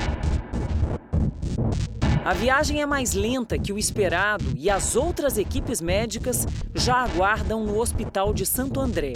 [2.26, 7.64] A viagem é mais lenta que o esperado e as outras equipes médicas já aguardam
[7.64, 9.14] no Hospital de Santo André.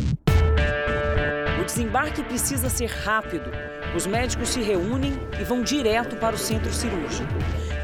[1.60, 3.50] O desembarque precisa ser rápido.
[3.96, 7.34] Os médicos se reúnem e vão direto para o centro cirúrgico.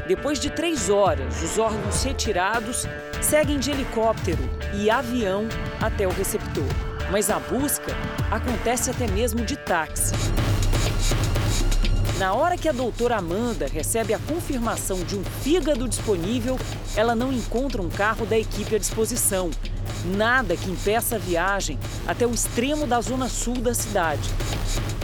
[0.06, 2.86] Depois de três horas, os órgãos retirados
[3.20, 5.48] seguem de helicóptero e avião
[5.82, 6.68] até o receptor.
[7.10, 7.92] Mas a busca
[8.30, 10.14] acontece até mesmo de táxi.
[12.18, 16.58] Na hora que a doutora Amanda recebe a confirmação de um fígado disponível,
[16.96, 19.50] ela não encontra um carro da equipe à disposição.
[20.16, 24.30] Nada que impeça a viagem até o extremo da zona sul da cidade.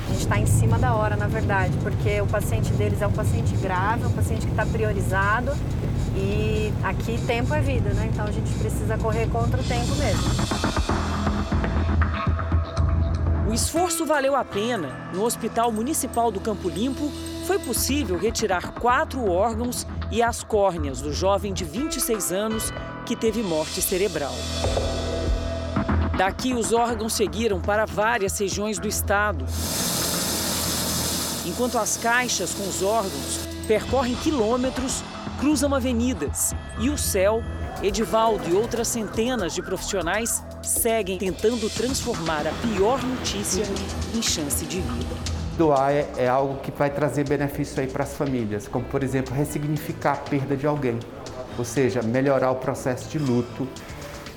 [0.08, 3.12] A gente está em cima da hora, na verdade, porque o paciente deles é um
[3.12, 5.52] paciente grave, é um paciente que está priorizado
[6.16, 8.08] e aqui tempo é vida, né?
[8.10, 10.81] Então a gente precisa correr contra o tempo mesmo.
[13.52, 14.88] O esforço valeu a pena.
[15.12, 17.12] No Hospital Municipal do Campo Limpo,
[17.46, 22.72] foi possível retirar quatro órgãos e as córneas do jovem de 26 anos
[23.04, 24.32] que teve morte cerebral.
[26.16, 29.44] Daqui, os órgãos seguiram para várias regiões do estado.
[31.44, 35.04] Enquanto as caixas com os órgãos percorrem quilômetros,
[35.38, 37.42] cruzam avenidas e o céu,
[37.82, 43.64] Edivaldo e outras centenas de profissionais seguem tentando transformar a pior notícia
[44.14, 45.14] em chance de vida.
[45.58, 49.34] Doar é, é algo que vai trazer benefício aí para as famílias, como por exemplo
[49.34, 50.98] ressignificar a perda de alguém.
[51.58, 53.68] ou seja, melhorar o processo de luto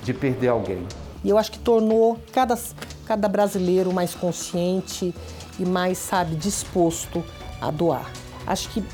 [0.02, 0.86] de perder alguém.
[1.24, 2.58] E eu acho que tornou cada,
[3.06, 5.14] cada brasileiro mais consciente
[5.58, 7.24] e mais, sabe, disposto
[7.60, 8.10] a doar.
[8.46, 8.84] Acho que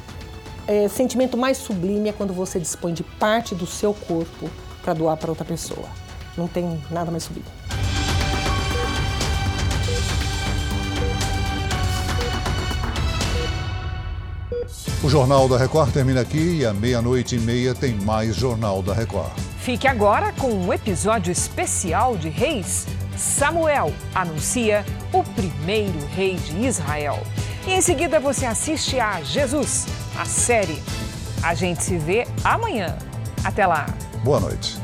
[0.67, 4.49] é, sentimento mais sublime é quando você dispõe de parte do seu corpo
[4.83, 6.02] para doar para outra pessoa.
[6.37, 7.47] Não tem nada mais sublime.
[15.03, 18.95] O Jornal da Record termina aqui e à meia-noite e meia tem mais Jornal da
[18.95, 19.33] Record.
[19.59, 22.87] Fique agora com um episódio especial de Reis.
[23.17, 27.19] Samuel anuncia o primeiro rei de Israel.
[27.67, 29.87] E em seguida você assiste a Jesus,
[30.19, 30.83] a série.
[31.43, 32.97] A gente se vê amanhã.
[33.45, 33.87] Até lá.
[34.25, 34.82] Boa noite.